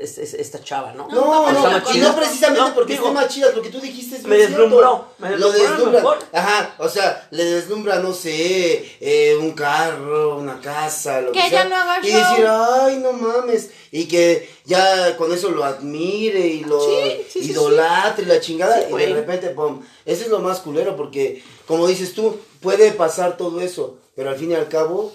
es- 0.00 0.18
es- 0.18 0.34
esta 0.34 0.62
chava, 0.62 0.92
¿no? 0.92 1.08
No, 1.08 1.50
No, 1.52 1.92
y 1.94 1.98
no 1.98 2.16
precisamente 2.16 2.60
No, 2.68 2.74
porque 2.74 2.94
digo, 2.94 3.06
esté 3.08 3.14
más 3.14 3.28
chida, 3.28 3.50
lo 3.52 3.62
que 3.62 3.70
tú 3.70 3.80
dijiste 3.80 4.16
es 4.16 4.24
me 4.24 4.36
deslumbró, 4.36 4.78
cierto. 4.78 5.08
me 5.18 5.36
Lo 5.36 5.50
deslumbró 5.52 5.68
lo 5.68 5.76
deslumbra. 5.76 6.00
mejor. 6.00 6.18
Ajá, 6.32 6.74
o 6.78 6.88
sea, 6.88 7.28
le 7.30 7.44
deslumbra, 7.44 7.98
no 8.00 8.12
sé, 8.12 8.96
eh, 9.00 9.36
un 9.40 9.52
carro, 9.52 10.36
una 10.38 10.60
casa, 10.60 11.20
lo 11.20 11.32
que, 11.32 11.40
Que 11.40 11.48
sea. 11.48 11.62
ya 11.64 11.68
no 11.68 11.76
haga 11.76 11.98
Y 12.06 12.10
show. 12.10 12.18
decir, 12.20 12.46
ay, 12.48 12.96
no 12.98 13.12
mames. 13.12 13.70
Y 13.92 14.06
que 14.06 14.50
ya 14.64 15.16
con 15.16 15.32
eso 15.32 15.50
lo 15.50 15.64
admire 15.64 16.40
y 16.46 16.64
lo 16.64 16.80
Sí, 16.80 17.24
sí, 17.30 17.44
sí, 17.44 17.50
idolatre 17.52 18.24
y 18.24 18.26
la 18.28 18.40
chingada. 18.40 18.78
Sí, 18.80 18.84
y 18.88 18.90
güey. 18.90 19.06
de 19.06 19.14
repente, 19.14 19.48
pum. 19.50 19.82
Eso 20.04 20.22
es 20.24 20.28
lo 20.28 20.40
más 20.40 20.60
culero 20.60 20.96
porque, 20.96 21.42
como 21.66 21.86
dices 21.86 22.12
tú, 22.14 22.38
puede 22.60 22.90
pasar 22.92 23.36
todo 23.36 23.60
eso, 23.60 23.96
pero 24.16 24.30
al 24.30 24.36
fin 24.36 24.50
y 24.50 24.54
al 24.54 24.68
cabo 24.68 25.12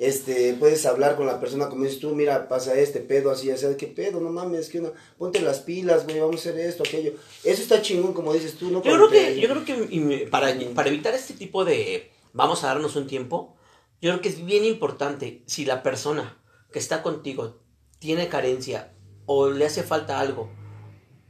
este, 0.00 0.54
puedes 0.54 0.86
hablar 0.86 1.14
con 1.14 1.26
la 1.26 1.38
persona 1.38 1.68
como 1.68 1.84
dices 1.84 2.00
tú, 2.00 2.14
mira, 2.14 2.48
pasa 2.48 2.74
este 2.74 3.00
pedo 3.00 3.30
así, 3.30 3.50
así, 3.50 3.66
¿qué 3.78 3.86
pedo? 3.86 4.18
No 4.18 4.30
mames, 4.30 4.70
que 4.70 4.80
una, 4.80 4.92
ponte 5.18 5.40
las 5.42 5.60
pilas, 5.60 6.04
güey, 6.04 6.18
vamos 6.18 6.36
a 6.36 6.38
hacer 6.50 6.58
esto, 6.58 6.82
aquello. 6.86 7.12
Eso 7.44 7.60
está 7.62 7.82
chingón, 7.82 8.14
como 8.14 8.32
dices 8.32 8.54
tú, 8.54 8.70
¿no? 8.70 8.82
Yo 8.82 8.94
creo 8.94 9.10
que, 9.10 9.38
yo 9.38 9.48
creo 9.50 9.64
que 9.66 10.26
para, 10.30 10.54
para 10.74 10.88
evitar 10.88 11.14
este 11.14 11.34
tipo 11.34 11.66
de 11.66 12.10
vamos 12.32 12.64
a 12.64 12.68
darnos 12.68 12.96
un 12.96 13.06
tiempo, 13.06 13.54
yo 14.00 14.10
creo 14.12 14.22
que 14.22 14.30
es 14.30 14.42
bien 14.44 14.64
importante 14.64 15.42
si 15.46 15.66
la 15.66 15.82
persona 15.82 16.38
que 16.72 16.78
está 16.78 17.02
contigo 17.02 17.58
tiene 17.98 18.28
carencia 18.28 18.94
o 19.26 19.50
le 19.50 19.66
hace 19.66 19.82
falta 19.82 20.18
algo 20.18 20.48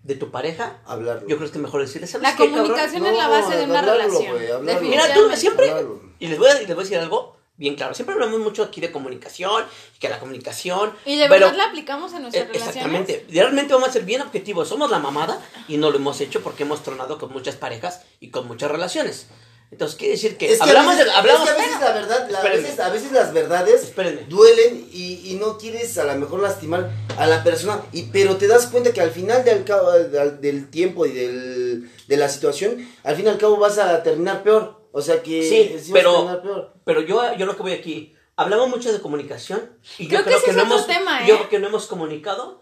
de 0.05 0.15
tu 0.15 0.31
pareja, 0.31 0.81
Hablarlo. 0.87 1.29
yo 1.29 1.37
creo 1.37 1.51
que 1.51 1.57
es 1.59 1.63
mejor 1.63 1.81
decirle, 1.81 2.07
¿sabes 2.07 2.23
La 2.23 2.37
qué, 2.37 2.45
cabrón? 2.47 2.69
comunicación 2.69 3.05
es 3.05 3.17
la 3.17 3.29
base 3.29 3.57
de 3.57 3.65
una 3.65 3.81
hablarlo, 3.81 4.19
relación. 4.21 4.83
Mira, 4.89 5.13
tú 5.13 5.29
siempre, 5.35 5.71
Hablarlo. 5.71 6.01
y 6.21 6.29
les 6.29 6.39
voy, 6.39 6.49
a, 6.49 6.63
y 6.63 6.67
les 6.67 6.75
voy 6.77 6.83
a 6.83 6.85
decir 6.85 6.99
algo 6.99 7.30
bien 7.61 7.77
claro, 7.77 7.95
siempre 7.95 8.15
hablamos 8.15 8.41
mucho 8.41 8.65
aquí 8.65 8.81
de 8.81 8.91
comunicación, 8.91 9.65
y 9.95 9.99
que 10.01 10.09
la 10.09 10.19
comunicación... 10.19 10.93
Y 11.05 11.17
de 11.17 11.29
pero- 11.29 11.47
verdad 11.47 11.57
la 11.59 11.65
aplicamos 11.67 12.13
en 12.15 12.23
nuestras 12.23 12.45
eh, 12.45 12.49
relaciones. 12.49 12.77
Exactamente. 12.77 13.27
Realmente 13.31 13.73
vamos 13.75 13.91
a 13.91 13.93
ser 13.93 14.03
bien 14.05 14.23
objetivos. 14.23 14.67
Somos 14.69 14.91
la 14.91 14.99
mamada 14.99 15.39
y 15.69 15.77
no 15.77 15.91
lo 15.91 15.97
hemos 15.99 16.21
hecho 16.23 16.41
porque 16.41 16.63
hemos 16.65 16.83
tronado 16.83 17.19
con 17.19 17.31
muchas 17.33 17.57
parejas 17.57 18.01
y 18.19 18.31
con 18.31 18.49
muchas 18.49 18.71
relaciones. 18.71 19.27
Entonces 19.71 19.97
quiere 19.97 20.15
decir 20.15 20.37
que 20.37 20.51
Es 20.53 20.59
que 20.59 20.65
hablamos 20.65 20.95
a 20.95 20.97
veces, 20.97 21.13
de 21.13 21.19
hablamos 21.19 21.49
es 21.49 21.55
que 21.55 21.61
a 21.61 21.65
veces 21.65 21.81
la 21.81 21.93
verdad, 21.93 22.29
la- 22.31 22.39
a, 22.39 22.41
Espérenme. 22.43 22.63
veces, 22.67 22.81
a 22.81 22.89
veces 22.89 23.13
las 23.13 23.33
verdades 23.33 23.83
Espérenme. 23.85 24.23
duelen 24.25 24.89
y, 24.91 25.31
y 25.31 25.35
no 25.35 25.59
quieres 25.59 25.97
a 25.99 26.05
lo 26.05 26.15
mejor 26.17 26.41
lastimar 26.41 26.91
a 27.17 27.27
la 27.29 27.45
persona, 27.45 27.81
y, 27.93 28.05
pero 28.05 28.37
te 28.37 28.49
das 28.49 28.67
cuenta 28.67 28.93
que 28.93 29.01
al 29.01 29.13
final 29.13 29.45
del, 29.45 29.63
cabo, 29.63 29.93
del, 29.93 30.41
del 30.41 30.71
tiempo 30.71 31.07
y 31.07 31.13
del, 31.13 31.89
de 32.09 32.17
la 32.17 32.29
situación, 32.29 32.89
al 33.05 33.15
fin 33.15 33.27
y 33.27 33.29
al 33.29 33.39
cabo 33.39 33.59
vas 33.59 33.79
a 33.79 34.03
terminar 34.03 34.43
peor. 34.43 34.80
O 34.93 35.01
sea 35.03 35.23
que 35.23 35.43
Sí, 35.81 35.91
a 35.91 35.93
pero- 35.93 36.43
peor. 36.43 36.75
Pero 36.85 37.01
yo, 37.03 37.35
yo 37.37 37.47
lo 37.47 37.57
que 37.57 37.63
voy 37.63 37.73
aquí, 37.73 38.15
hablamos 38.37 38.69
mucho 38.69 38.93
de 38.93 39.01
comunicación 39.01 39.71
y 39.99 40.09
Creo 40.09 40.21
yo 40.21 40.25
que 40.25 40.31
creo 40.31 40.37
ese 40.39 40.45
que, 40.47 40.51
es 40.53 40.57
no 40.57 40.63
otro 40.65 40.75
hemos, 40.77 40.87
tema, 40.87 41.23
¿eh? 41.25 41.29
yo 41.29 41.37
creo 41.37 41.49
que 41.49 41.59
no 41.59 41.69
hemos 41.69 41.87
comunicado 41.87 42.61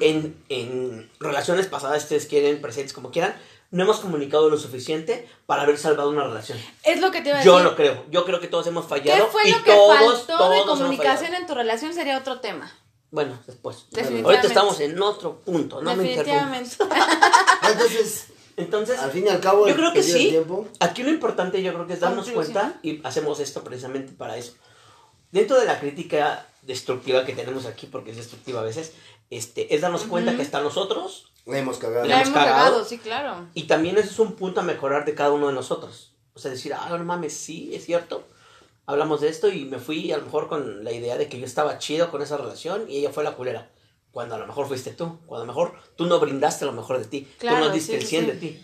en, 0.00 0.42
en 0.48 1.10
relaciones 1.20 1.66
pasadas, 1.66 2.02
ustedes 2.02 2.26
quieren, 2.26 2.60
presentes, 2.60 2.92
como 2.92 3.10
quieran, 3.10 3.34
no 3.70 3.84
hemos 3.84 4.00
comunicado 4.00 4.50
lo 4.50 4.58
suficiente 4.58 5.28
para 5.46 5.62
haber 5.62 5.78
salvado 5.78 6.10
una 6.10 6.24
relación. 6.24 6.58
Es 6.82 7.00
lo 7.00 7.10
que 7.12 7.22
te 7.22 7.28
iba 7.30 7.38
a 7.38 7.44
Yo 7.44 7.56
decir. 7.58 7.70
lo 7.70 7.76
creo, 7.76 8.04
yo 8.10 8.24
creo 8.24 8.40
que 8.40 8.48
todos 8.48 8.66
hemos 8.66 8.84
¿Qué 8.84 8.90
fallado 8.90 9.28
fue 9.28 9.48
y 9.48 9.52
lo 9.52 9.62
que 9.62 9.70
todos, 9.72 9.96
faltó 10.26 10.38
todos 10.38 10.56
de 10.56 10.62
comunicación 10.64 11.34
en 11.34 11.46
tu 11.46 11.54
relación? 11.54 11.94
Sería 11.94 12.18
otro 12.18 12.40
tema. 12.40 12.72
Bueno, 13.12 13.38
después. 13.46 13.86
Definitivamente. 13.90 14.26
Ahorita 14.28 14.46
estamos 14.48 14.80
en 14.80 15.00
otro 15.02 15.40
punto, 15.40 15.80
no 15.82 15.94
me. 15.96 16.02
Definitivamente. 16.04 16.76
Entonces, 17.72 18.26
Entonces, 18.60 18.98
al 18.98 19.10
fin 19.10 19.26
y 19.26 19.28
al 19.28 19.40
cabo, 19.40 19.66
yo 19.68 19.74
creo 19.76 19.92
que 19.92 20.02
sí. 20.02 20.30
tiempo, 20.30 20.66
Aquí 20.80 21.02
lo 21.02 21.10
importante 21.10 21.62
yo 21.62 21.72
creo 21.74 21.86
que 21.86 21.94
es 21.94 22.00
darnos 22.00 22.26
Conclusión. 22.26 22.54
cuenta 22.54 22.78
y 22.82 23.00
hacemos 23.04 23.40
esto 23.40 23.62
precisamente 23.64 24.12
para 24.12 24.36
eso. 24.36 24.54
Dentro 25.32 25.58
de 25.58 25.66
la 25.66 25.78
crítica 25.80 26.46
destructiva 26.62 27.24
que 27.24 27.34
tenemos 27.34 27.66
aquí, 27.66 27.86
porque 27.86 28.10
es 28.10 28.16
destructiva 28.16 28.60
a 28.60 28.64
veces, 28.64 28.92
este, 29.30 29.74
es 29.74 29.80
darnos 29.80 30.02
cuenta 30.04 30.34
que 30.36 30.42
hasta 30.42 30.60
nosotros, 30.60 31.26
le 31.46 31.58
hemos 31.58 31.78
cagado. 31.78 32.02
Le 32.02 32.08
La 32.10 32.16
hemos 32.16 32.28
hemos 32.28 32.38
cagado. 32.38 32.64
cagado, 32.64 32.84
sí, 32.84 32.98
claro. 32.98 33.46
y 33.54 33.64
también 33.64 33.96
eso 33.96 34.10
es 34.10 34.18
un 34.18 34.32
punto 34.34 34.60
a 34.60 34.64
mejorar 34.64 35.04
de 35.04 35.14
cada 35.14 35.30
uno 35.32 35.46
de 35.48 35.52
nosotros. 35.54 36.12
O 36.34 36.38
sea, 36.38 36.50
decir, 36.50 36.74
ah, 36.74 36.88
no 36.96 37.04
mames, 37.04 37.32
sí, 37.36 37.70
es 37.74 37.84
cierto. 37.86 38.24
Hablamos 38.86 39.20
de 39.20 39.28
esto 39.28 39.48
y 39.48 39.64
me 39.66 39.78
fui 39.78 40.10
a 40.12 40.18
lo 40.18 40.24
mejor 40.24 40.48
con 40.48 40.84
la 40.84 40.92
idea 40.92 41.16
de 41.16 41.28
que 41.28 41.38
yo 41.38 41.46
estaba 41.46 41.78
chido 41.78 42.10
con 42.10 42.22
esa 42.22 42.36
relación 42.36 42.90
y 42.90 42.96
ella 42.98 43.10
fue 43.10 43.22
la 43.24 43.32
culera. 43.32 43.70
Cuando 44.12 44.34
a 44.34 44.38
lo 44.38 44.46
mejor 44.46 44.66
fuiste 44.66 44.90
tú, 44.90 45.18
cuando 45.26 45.44
a 45.44 45.46
lo 45.46 45.52
mejor 45.52 45.72
tú 45.96 46.06
no 46.06 46.18
brindaste 46.18 46.64
lo 46.64 46.72
mejor 46.72 46.98
de 46.98 47.04
ti, 47.04 47.20
tú 47.22 47.28
Claro, 47.46 47.66
no 47.66 47.72
diste 47.72 47.92
sí, 47.92 47.96
el 47.96 48.02
sí, 48.02 48.08
100 48.08 48.24
sí. 48.24 48.30
de 48.30 48.36
ti. 48.36 48.62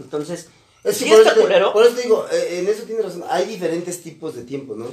Entonces, 0.00 0.48
Es 0.84 0.96
sí 0.96 1.04
por, 1.08 1.18
está 1.18 1.30
eso 1.30 1.38
te, 1.40 1.42
culero. 1.46 1.72
por 1.72 1.84
eso 1.86 1.94
te 1.96 2.02
digo, 2.02 2.26
eh, 2.32 2.58
en 2.60 2.68
eso 2.68 2.82
tienes 2.84 3.04
razón. 3.04 3.24
Hay 3.30 3.46
diferentes 3.46 4.02
tipos 4.02 4.34
de 4.34 4.42
tiempo, 4.44 4.74
¿no? 4.74 4.86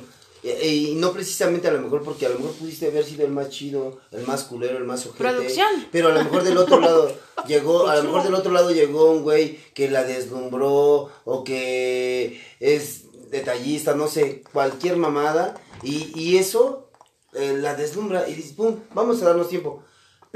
Eh, 0.44 0.68
Y, 0.68 0.96
no 0.96 1.12
precisamente 1.12 1.68
a 1.68 1.72
lo 1.72 1.80
mejor 1.82 2.04
porque 2.04 2.28
a 2.28 2.30
lo 2.30 2.38
mejor 2.38 2.54
pudiste 2.54 2.88
haber 2.88 3.04
sido 3.04 3.26
el 3.26 3.32
más 3.32 3.50
chido, 3.50 4.00
el 4.12 4.28
más 4.28 4.44
culero, 4.44 4.78
el 4.78 4.84
más 4.84 5.06
ojete. 5.08 5.18
Producción. 5.24 5.88
Pero 5.91 6.10
a 6.10 6.12
lo 6.12 6.24
mejor 6.24 6.44
del 6.44 6.58
otro 6.58 6.80
lado 6.80 7.12
llegó, 7.48 7.88
a 7.88 7.96
lo 7.96 8.04
mejor 8.04 8.24
del 8.24 8.36
otro 8.36 8.52
lado 8.52 8.70
llegó 8.72 9.10
un 9.12 9.24
güey 9.24 9.58
que 9.74 9.89
la 9.89 10.04
deslumbró 10.04 11.10
o 11.24 11.44
que 11.44 12.41
es 12.60 13.06
detallista, 13.32 13.96
no 13.96 14.08
sé, 14.08 14.44
cualquier 14.54 14.98
mamada. 14.98 15.56
Y, 15.82 16.12
y 16.20 16.38
eso 16.38 16.89
eh, 17.34 17.56
la 17.60 17.74
deslumbra 17.76 18.30
y 18.30 18.36
dices, 18.36 18.54
pum, 18.54 18.80
vamos 18.94 19.22
a 19.22 19.26
darnos 19.26 19.50
tiempo. 19.50 19.84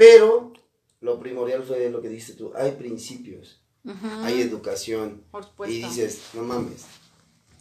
Pero 0.00 0.54
lo 1.02 1.20
primordial 1.20 1.62
fue 1.62 1.90
lo 1.90 2.00
que 2.00 2.08
dijiste 2.08 2.32
tú, 2.32 2.52
hay 2.56 2.72
principios 2.72 3.60
hay 4.22 4.40
educación. 4.42 5.22
Por 5.30 5.44
supuesto. 5.44 5.74
Y 5.74 5.82
dices, 5.82 6.20
no 6.34 6.42
mames. 6.42 6.84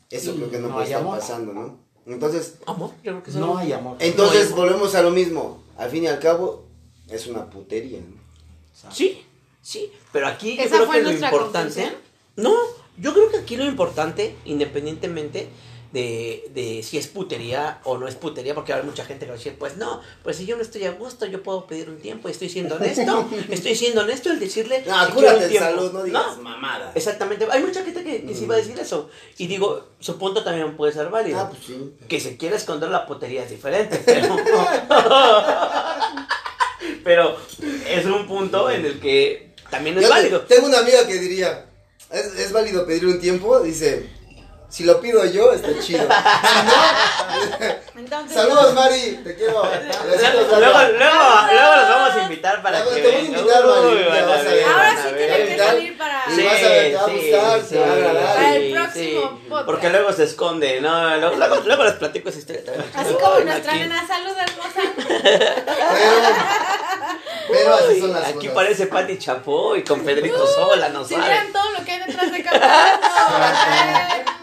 Eso 0.10 0.32
Y 0.32 0.36
creo 0.38 0.52
que 0.52 0.60
no, 0.60 0.68
no 0.68 0.74
puede 0.74 0.86
estar 0.88 1.02
amor. 1.02 1.20
pasando, 1.20 1.54
¿no? 1.54 1.80
Entonces, 2.06 2.56
Amor, 2.66 2.92
yo 3.04 3.12
creo 3.12 3.24
que 3.24 3.32
No 3.32 3.58
hay 3.58 3.72
amor. 3.74 3.98
entonces 4.00 4.50
No, 4.50 4.56
volvemos 4.58 4.96
a 4.96 5.02
lo 5.02 5.12
mismo. 5.12 5.64
Al 5.78 5.90
fin 5.92 6.04
y 6.04 6.08
al 6.08 6.20
cabo, 6.20 6.66
es 7.08 7.28
una 7.28 7.50
putería. 7.50 8.00
¿no? 8.00 8.92
Sí, 8.92 9.22
sí, 9.62 9.92
pero 10.12 10.28
aquí 10.28 10.56
yo 10.58 10.64
¿Esa 10.64 10.76
creo 10.78 10.88
fue 10.88 10.96
que 10.98 11.02
lo 11.04 11.10
nuestra 11.10 11.30
importante. 11.30 11.98
No, 12.36 12.56
yo 12.98 13.14
creo 13.14 13.30
que 13.30 13.38
aquí 13.38 13.56
lo 13.58 13.66
importante, 13.66 14.36
independientemente 14.46 15.50
de, 15.92 16.50
de 16.54 16.84
si 16.84 16.98
es 16.98 17.08
putería 17.08 17.80
o 17.84 17.98
no 17.98 18.08
es 18.08 18.16
putería, 18.16 18.54
porque 18.54 18.74
hay 18.74 18.84
mucha 18.84 19.06
gente 19.06 19.26
que 19.26 19.32
va 19.32 19.36
a 19.36 19.38
decir, 19.38 19.56
pues 19.58 19.78
no, 19.78 20.02
pues 20.24 20.38
si 20.38 20.46
yo 20.46 20.56
no 20.56 20.62
estoy 20.62 20.86
a 20.86 20.92
gusto, 20.92 21.26
yo 21.26 21.42
puedo 21.42 21.66
pedir 21.66 21.90
un 21.90 21.98
tiempo 21.98 22.28
y 22.28 22.32
estoy 22.32 22.50
siendo 22.50 22.76
honesto, 22.76 23.28
estoy 23.50 23.76
siendo 23.76 24.02
honesto 24.02 24.30
el 24.30 24.40
decirle. 24.40 24.84
No, 24.86 25.06
si 25.06 25.12
cúrate 25.14 25.48
tiempo. 25.48 25.70
salud, 25.70 25.92
no 25.92 26.04
digas 26.04 26.38
No, 26.38 26.44
mamada. 26.44 26.92
Exactamente, 26.94 27.48
hay 27.50 27.64
mucha 27.64 27.84
gente 27.84 28.04
que, 28.04 28.24
que 28.24 28.36
sí 28.36 28.46
va 28.46 28.56
a 28.56 28.58
decir 28.58 28.78
eso. 28.80 29.10
Y 29.38 29.48
digo, 29.48 29.88
su 30.00 30.18
punto 30.18 30.44
también 30.44 30.78
puede 30.78 30.94
ser 30.94 31.10
válido. 31.10 31.40
Ah, 31.40 31.50
pues 31.50 31.64
sí. 31.66 31.94
Que 32.08 32.20
se 32.20 32.38
quiera 32.38 32.56
esconder 32.56 32.90
la 32.90 33.06
putería 33.06 33.44
es 33.44 33.50
diferente, 33.50 34.02
pero. 34.06 34.36
pero 37.04 37.38
es 37.88 38.06
un 38.06 38.28
punto 38.28 38.70
en 38.70 38.86
el 38.86 39.00
que 39.00 39.54
también 39.70 39.98
es 39.98 40.04
Yo 40.04 40.10
válido. 40.10 40.42
Tengo 40.42 40.68
una 40.68 40.80
amiga 40.80 41.08
que 41.08 41.16
diría, 41.16 41.66
¿es, 42.12 42.26
es 42.36 42.52
válido 42.52 42.86
pedir 42.86 43.08
un 43.08 43.20
tiempo? 43.20 43.60
Dice, 43.62 44.19
Si 44.70 44.84
lo 44.84 45.02
pido 45.02 45.26
yo, 45.26 45.52
está 45.52 45.70
chido. 45.80 46.02
Si 46.04 46.06
no, 46.06 47.76
Entonces, 48.00 48.34
saludos 48.38 48.74
Mari, 48.76 49.20
te 49.24 49.36
quiero. 49.36 49.54
Luego, 49.64 50.06
Besitos, 50.10 50.60
luego, 50.60 50.60
luego 50.60 51.76
los 51.76 51.90
vamos 51.90 52.16
a 52.16 52.24
invitar 52.24 52.62
para 52.62 52.84
que 52.84 52.90
te 52.92 53.02
voy 53.02 53.12
a 53.16 53.20
invitar, 53.20 53.66
Mari, 53.66 54.04
a 54.04 54.14
a 54.14 54.72
ahora 54.72 54.92
a 54.92 54.96
sí 54.96 55.10
tiene 55.18 55.46
que 55.46 55.58
salir 55.58 55.98
para... 55.98 56.24
Y 56.30 56.44
vas 56.46 56.64
a 56.64 56.68
ver, 56.70 56.92
te 56.92 56.96
va 56.96 57.02
a 57.02 57.08
gustar, 57.08 57.62
te 57.62 57.80
va 57.80 57.86
a 57.88 57.94
agradar. 57.94 58.36
Para 58.36 58.56
el 58.56 58.72
próximo 58.74 59.40
podcast. 59.50 59.66
Porque 59.66 59.90
luego 59.90 60.14
se 60.14 60.24
esconde, 60.26 60.82
¿no? 60.82 61.18
Luego, 61.18 61.36
luego, 61.36 61.56
luego 61.66 61.84
les 61.86 61.94
platico 61.94 62.30
esa 62.30 62.38
historia 62.40 62.64
también. 62.66 62.86
Así 62.94 63.14
como 63.16 63.40
nuestra 63.40 63.72
aquí- 63.72 63.82
nena, 63.82 64.08
salud 64.08 64.36
hermosa. 64.38 64.82
Pero, 67.52 67.74
así 67.76 68.00
son 68.00 68.14
las 68.14 68.24
Aquí 68.28 68.34
cosas. 68.38 68.54
parece 68.54 68.86
Pati 68.86 69.18
Chapoy 69.18 69.84
con 69.84 70.02
Pedrito 70.02 70.46
Sola, 70.46 70.90
no 70.90 71.04
Si 71.04 71.16
todo 71.16 71.72
lo 71.72 71.84
que 71.84 71.92
hay 71.92 72.00
detrás 72.00 72.32
de 72.32 72.44
bueno. 72.44 72.66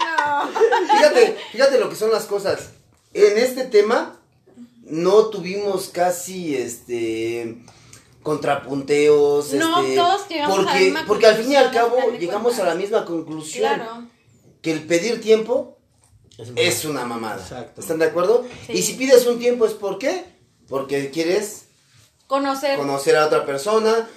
Fíjate, 0.96 1.36
fíjate 1.52 1.78
lo 1.78 1.88
que 1.88 1.96
son 1.96 2.10
las 2.10 2.24
cosas. 2.24 2.70
En 3.12 3.38
este 3.38 3.64
tema 3.64 4.18
no 4.82 5.26
tuvimos 5.26 5.88
casi 5.88 6.56
este 6.56 7.56
contrapunteos, 8.22 9.52
No, 9.54 9.80
este, 9.82 9.96
todos 9.96 10.28
llegamos 10.28 10.58
a 10.58 10.62
la 10.62 10.66
porque, 10.70 10.84
misma 10.84 11.04
porque 11.06 11.26
al 11.26 11.36
fin 11.36 11.52
y 11.52 11.56
al 11.56 11.70
cabo 11.70 11.96
llegamos 12.18 12.58
a 12.58 12.64
la 12.64 12.74
misma 12.74 13.04
conclusión 13.04 13.74
Claro. 13.74 14.06
que 14.62 14.72
el 14.72 14.82
pedir 14.82 15.20
tiempo 15.20 15.78
Es 16.38 16.50
es 16.56 16.84
una 16.84 17.04
mamada. 17.04 17.40
Exacto. 17.40 17.80
¿Están 17.80 17.98
de 18.00 18.06
acuerdo? 18.06 18.44
Sí. 18.66 18.72
Y 18.72 18.82
si 18.82 18.94
pides 18.94 19.26
un 19.26 19.38
tiempo 19.38 19.64
es 19.66 19.72
¿por 19.74 19.98
qué? 19.98 20.24
Porque 20.68 21.10
quieres 21.10 21.66
Conocer. 22.26 22.76
conocer 22.76 23.16
a 23.16 23.26
otra 23.26 23.46
persona 23.46 24.08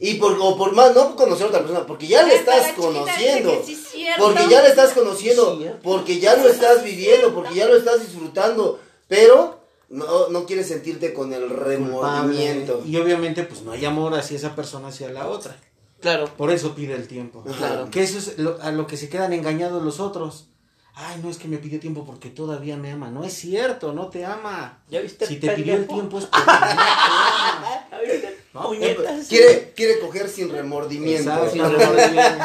y 0.00 0.14
por 0.14 0.36
o 0.40 0.56
por 0.56 0.72
más 0.72 0.94
no 0.94 1.14
conocer 1.14 1.44
a 1.44 1.48
otra 1.48 1.60
persona, 1.60 1.86
porque 1.86 2.06
ya 2.08 2.22
le 2.22 2.34
estás 2.36 2.72
conociendo. 2.72 3.62
sí 3.64 3.74
es. 4.06 4.16
Porque 4.18 4.48
ya 4.48 4.62
le 4.62 4.68
estás 4.70 4.92
conociendo, 4.92 5.58
Sí, 5.58 5.64
¿eh? 5.64 5.74
porque 5.82 6.18
ya 6.18 6.36
lo 6.36 6.48
estás 6.48 6.82
viviendo, 6.82 7.32
porque 7.34 7.54
ya 7.54 7.66
lo 7.66 7.76
estás 7.76 8.00
disfrutando, 8.00 8.80
pero 9.08 9.60
no, 9.90 10.28
no 10.28 10.46
quieres 10.46 10.68
sentirte 10.68 11.12
con 11.12 11.32
el 11.32 11.50
remordimiento. 11.50 12.74
Culpable. 12.74 12.90
Y 12.90 12.96
obviamente, 13.00 13.42
pues 13.44 13.62
no 13.62 13.72
hay 13.72 13.84
amor 13.84 14.14
hacia 14.14 14.36
esa 14.36 14.56
persona, 14.56 14.88
hacia 14.88 15.10
la 15.10 15.28
otra. 15.28 15.56
Claro. 16.00 16.26
Por 16.36 16.50
eso 16.50 16.74
pide 16.74 16.94
el 16.94 17.06
tiempo. 17.06 17.44
Claro. 17.58 17.90
Que 17.90 18.02
eso 18.02 18.16
es 18.18 18.38
lo- 18.38 18.56
a 18.62 18.70
lo 18.72 18.86
que 18.86 18.96
se 18.96 19.08
quedan 19.10 19.32
engañados 19.34 19.82
los 19.82 20.00
otros. 20.00 20.46
Ay, 20.94 21.20
no 21.22 21.28
es 21.30 21.36
que 21.36 21.46
me 21.48 21.58
pidió 21.58 21.78
tiempo 21.78 22.04
porque 22.06 22.30
todavía 22.30 22.76
me 22.76 22.90
ama. 22.90 23.10
No 23.10 23.22
es 23.24 23.34
cierto, 23.34 23.92
no 23.92 24.08
te 24.08 24.24
ama. 24.24 24.82
¿Ya 24.88 25.00
viste 25.00 25.26
Si 25.26 25.36
te 25.36 25.50
pidió 25.50 25.74
el 25.74 25.86
tiempo 25.86 26.18
es 26.18 26.24
porque 26.26 26.38
no 26.46 26.58
te 26.58 26.72
ama. 26.72 27.88
Puñetas. 28.52 29.28
Quiere, 29.28 29.72
quiere 29.74 30.00
coger 30.00 30.28
sin 30.28 30.50
remordimiento. 30.50 31.30
Exacto. 31.30 31.50
Sin 31.50 31.62
remordimiento. 31.62 32.44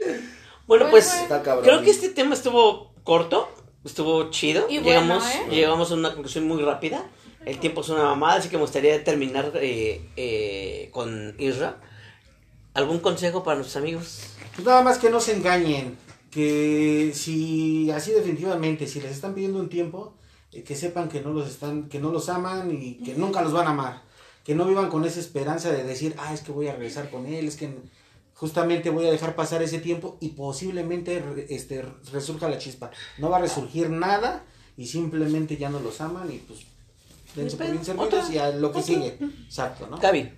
Bueno, 0.66 0.86
pues 0.88 1.12
Está 1.12 1.42
cabrón. 1.42 1.64
creo 1.64 1.82
que 1.82 1.90
este 1.90 2.10
tema 2.10 2.32
estuvo 2.32 2.92
corto, 3.02 3.48
estuvo 3.84 4.30
chido. 4.30 4.66
Y 4.70 4.78
bueno, 4.78 5.00
llegamos, 5.00 5.26
¿eh? 5.26 5.46
llegamos 5.50 5.90
a 5.90 5.94
una 5.94 6.12
conclusión 6.12 6.46
muy 6.46 6.62
rápida. 6.62 7.10
El 7.44 7.58
tiempo 7.58 7.80
es 7.80 7.88
una 7.88 8.04
mamada, 8.04 8.34
así 8.34 8.48
que 8.48 8.56
me 8.56 8.62
gustaría 8.62 9.02
terminar 9.02 9.50
eh, 9.56 10.00
eh, 10.16 10.88
con 10.92 11.34
Isra. 11.40 11.80
¿Algún 12.74 13.00
consejo 13.00 13.42
para 13.42 13.56
nuestros 13.56 13.82
amigos? 13.82 14.20
Pues 14.54 14.64
nada 14.64 14.82
más 14.82 14.98
que 14.98 15.10
no 15.10 15.18
se 15.20 15.34
engañen. 15.34 15.98
Que 16.30 17.10
si 17.12 17.90
así 17.90 18.12
definitivamente, 18.12 18.86
si 18.86 19.00
les 19.00 19.10
están 19.10 19.34
pidiendo 19.34 19.58
un 19.58 19.68
tiempo, 19.68 20.14
eh, 20.52 20.62
que 20.62 20.76
sepan 20.76 21.08
que 21.08 21.20
no 21.20 21.30
los 21.32 21.48
están, 21.48 21.88
que 21.88 21.98
no 21.98 22.12
los 22.12 22.28
aman 22.28 22.70
y 22.70 23.02
que 23.02 23.14
nunca 23.14 23.42
los 23.42 23.52
van 23.52 23.66
a 23.66 23.70
amar. 23.70 24.02
Que 24.44 24.54
no 24.54 24.64
vivan 24.64 24.88
con 24.88 25.04
esa 25.04 25.20
esperanza 25.20 25.70
de 25.70 25.84
decir, 25.84 26.14
ah, 26.18 26.32
es 26.32 26.40
que 26.40 26.52
voy 26.52 26.68
a 26.68 26.72
regresar 26.72 27.10
con 27.10 27.26
él, 27.26 27.46
es 27.46 27.56
que 27.56 27.76
justamente 28.34 28.88
voy 28.88 29.06
a 29.06 29.10
dejar 29.10 29.36
pasar 29.36 29.62
ese 29.62 29.80
tiempo 29.80 30.16
y 30.20 30.30
posiblemente 30.30 31.22
este, 31.50 31.82
resurja 32.10 32.48
la 32.48 32.58
chispa. 32.58 32.90
No 33.18 33.28
va 33.28 33.36
a 33.36 33.40
resurgir 33.40 33.90
nada 33.90 34.44
y 34.76 34.86
simplemente 34.86 35.58
ya 35.58 35.68
no 35.68 35.78
los 35.80 36.00
aman 36.00 36.32
y 36.32 36.38
pues 36.38 36.60
dense 37.36 37.56
por 37.58 37.70
bien 37.70 37.84
servidos 37.84 38.30
y 38.30 38.38
a 38.38 38.50
lo 38.50 38.72
que 38.72 38.78
otra. 38.78 38.94
sigue. 38.94 39.18
Exacto, 39.44 39.86
¿no? 39.88 39.98
Gaby. 39.98 40.32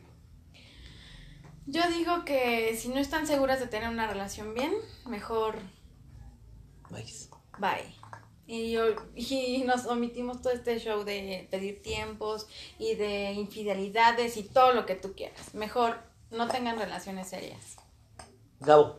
Yo 1.66 1.80
digo 1.96 2.24
que 2.24 2.76
si 2.76 2.88
no 2.88 2.98
están 2.98 3.26
seguras 3.26 3.60
de 3.60 3.68
tener 3.68 3.88
una 3.88 4.08
relación 4.08 4.52
bien, 4.52 4.72
mejor 5.06 5.60
Vais. 6.90 7.30
bye. 7.60 8.01
Y, 8.54 8.72
yo- 8.72 8.84
y 9.16 9.62
nos 9.66 9.86
omitimos 9.86 10.42
todo 10.42 10.52
este 10.52 10.78
show 10.78 11.04
de 11.04 11.48
pedir 11.50 11.80
tiempos 11.80 12.46
y 12.78 12.96
de 12.96 13.32
infidelidades 13.32 14.36
y 14.36 14.42
todo 14.42 14.74
lo 14.74 14.84
que 14.84 14.94
tú 14.94 15.14
quieras. 15.14 15.54
Mejor 15.54 15.96
no 16.30 16.48
tengan 16.48 16.78
relaciones 16.78 17.28
serias. 17.30 17.76
Gabo. 18.60 18.98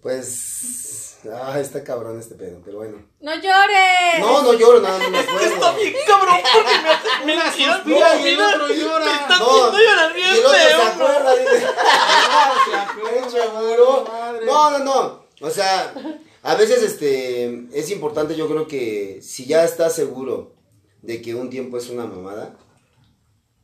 Pues. 0.00 1.18
Ah, 1.30 1.58
está 1.60 1.82
cabrón 1.84 2.18
este 2.18 2.34
pedo, 2.36 2.62
pero 2.64 2.78
bueno. 2.78 3.04
¡No 3.20 3.34
llores! 3.34 4.20
No, 4.20 4.42
no 4.42 4.52
lloro, 4.54 4.80
nada 4.80 4.98
más 5.00 5.10
me 5.10 5.18
acuerdo. 5.18 5.74
bien 5.74 5.94
cabrón 6.06 6.36
porque 6.54 6.78
me 6.78 6.88
hace 6.90 7.08
Una 7.24 7.44
mentiras, 7.44 7.76
suspira 7.76 8.08
no, 8.08 8.14
y 8.14 8.28
el 8.28 8.34
mira, 8.36 8.48
otro 8.48 8.68
llora. 8.68 9.04
te 9.04 9.10
están 9.12 9.38
No, 9.40 9.52
viendo 9.54 9.78
llorar 9.80 10.12
bien 10.14 10.28
y 10.28 10.30
el 10.30 10.46
otro 10.46 10.50
se 10.58 10.58
feo, 10.68 10.78
¿no? 10.78 10.90
acuerda, 10.90 11.36
dice. 11.36 11.60
se 13.30 13.42
acuerda, 13.42 14.02
madre. 14.12 14.46
No, 14.46 14.70
no, 14.70 14.78
no. 14.78 15.24
O 15.40 15.50
sea, 15.50 15.92
a 16.48 16.54
veces 16.54 16.82
este 16.82 17.68
es 17.78 17.90
importante, 17.90 18.34
yo 18.34 18.48
creo 18.48 18.66
que 18.66 19.20
si 19.20 19.44
ya 19.44 19.66
estás 19.66 19.94
seguro 19.94 20.54
de 21.02 21.20
que 21.20 21.34
un 21.34 21.50
tiempo 21.50 21.76
es 21.76 21.90
una 21.90 22.06
mamada, 22.06 22.58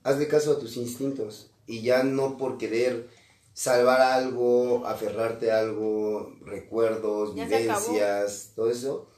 hazle 0.03 0.29
caso 0.29 0.53
a 0.53 0.59
tus 0.59 0.77
instintos 0.77 1.51
y 1.66 1.81
ya 1.81 2.03
no 2.03 2.37
por 2.37 2.59
querer 2.59 3.09
salvar 3.55 4.03
algo, 4.03 4.87
aferrarte 4.87 5.51
a 5.51 5.61
algo, 5.61 6.37
recuerdos, 6.44 7.35
Ya 7.35 7.47
vivencias, 7.47 8.53
todo 8.55 8.70
eso, 8.70 9.09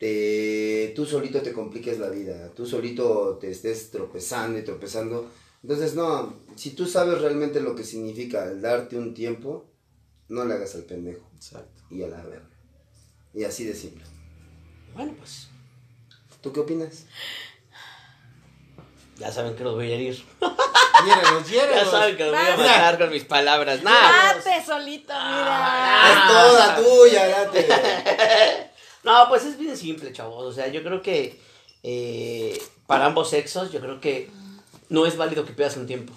te, 0.00 0.92
tú 0.96 1.06
solito 1.06 1.42
te 1.42 1.52
compliques 1.52 2.00
la 2.00 2.10
vida, 2.10 2.52
tú 2.56 2.66
solito 2.66 3.38
te 3.40 3.52
estés 3.52 3.92
tropezando 3.92 4.58
y 4.58 4.64
tropezando. 4.64 5.30
Entonces, 5.62 5.94
no, 5.94 6.34
si 6.56 6.70
tú 6.70 6.86
sabes 6.86 7.20
realmente 7.20 7.60
lo 7.60 7.76
que 7.76 7.84
significa 7.84 8.50
el 8.50 8.60
darte 8.62 8.98
un 8.98 9.14
tiempo, 9.14 9.70
no 10.28 10.44
le 10.44 10.54
hagas 10.54 10.74
al 10.74 10.82
pendejo 10.82 11.30
Exacto. 11.36 11.84
y 11.88 12.02
a 12.02 12.08
la 12.08 12.20
verga. 12.24 12.55
Y 13.36 13.44
así 13.44 13.64
de 13.64 13.74
simple. 13.74 14.02
Bueno, 14.94 15.14
pues 15.18 15.48
¿Tú 16.40 16.52
qué 16.52 16.60
opinas? 16.60 17.04
ya 19.18 19.30
saben 19.32 19.54
que 19.56 19.62
los 19.64 19.74
voy 19.74 19.92
a 19.92 19.94
herir. 19.94 20.24
Ya 21.06 21.84
saben 21.84 22.16
que 22.16 22.24
los 22.24 22.32
voy 22.32 22.48
a 22.48 22.56
matar 22.56 22.98
con 22.98 23.10
mis 23.10 23.24
palabras. 23.24 23.82
Nada. 23.82 24.34
Date 24.34 24.64
solito, 24.64 25.12
Ah. 25.14 26.08
Es 26.08 26.16
mira. 26.16 26.28
toda 26.42 26.76
tuya, 26.76 27.28
date. 27.28 27.68
No, 29.04 29.28
pues 29.28 29.44
es 29.44 29.56
bien 29.58 29.76
simple, 29.76 30.12
chavos. 30.12 30.42
O 30.44 30.52
sea, 30.52 30.66
yo 30.68 30.82
creo 30.82 31.02
que 31.02 31.38
eh, 31.84 32.60
para 32.86 33.04
ambos 33.06 33.30
sexos, 33.30 33.70
yo 33.70 33.80
creo 33.80 34.00
que 34.00 34.30
no 34.88 35.06
es 35.06 35.16
válido 35.16 35.44
que 35.44 35.52
pierdas 35.52 35.76
un 35.76 35.86
tiempo. 35.86 36.12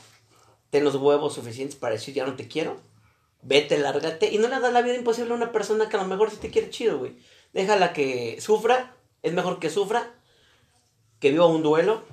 Ten 0.71 0.84
los 0.86 0.95
huevos 0.95 1.36
suficientes 1.36 1.75
para 1.75 1.93
decir 1.95 2.15
ya 2.15 2.25
no 2.25 2.36
te 2.36 2.47
quiero. 2.47 2.79
Vete, 3.41 3.78
lárgate. 3.78 4.32
Y 4.32 4.38
no 4.38 4.47
le 4.47 4.60
das 4.60 4.73
la 4.73 4.82
vida 4.82 4.95
imposible 4.95 5.32
a 5.32 5.36
una 5.36 5.52
persona 5.52 5.88
que 5.89 5.95
a 5.97 6.02
lo 6.02 6.08
mejor 6.08 6.30
sí 6.32 6.38
te 6.38 6.49
quiere 6.49 6.69
chido, 6.69 6.97
güey. 6.99 7.17
Déjala 7.54 7.93
que 7.93 8.39
sufra. 8.41 8.95
Es 9.21 9.34
mejor 9.34 9.60
que 9.60 9.69
sufra. 9.69 10.13
Que 11.19 11.32
viva 11.32 11.45
un 11.45 11.63
duelo. 11.63 12.04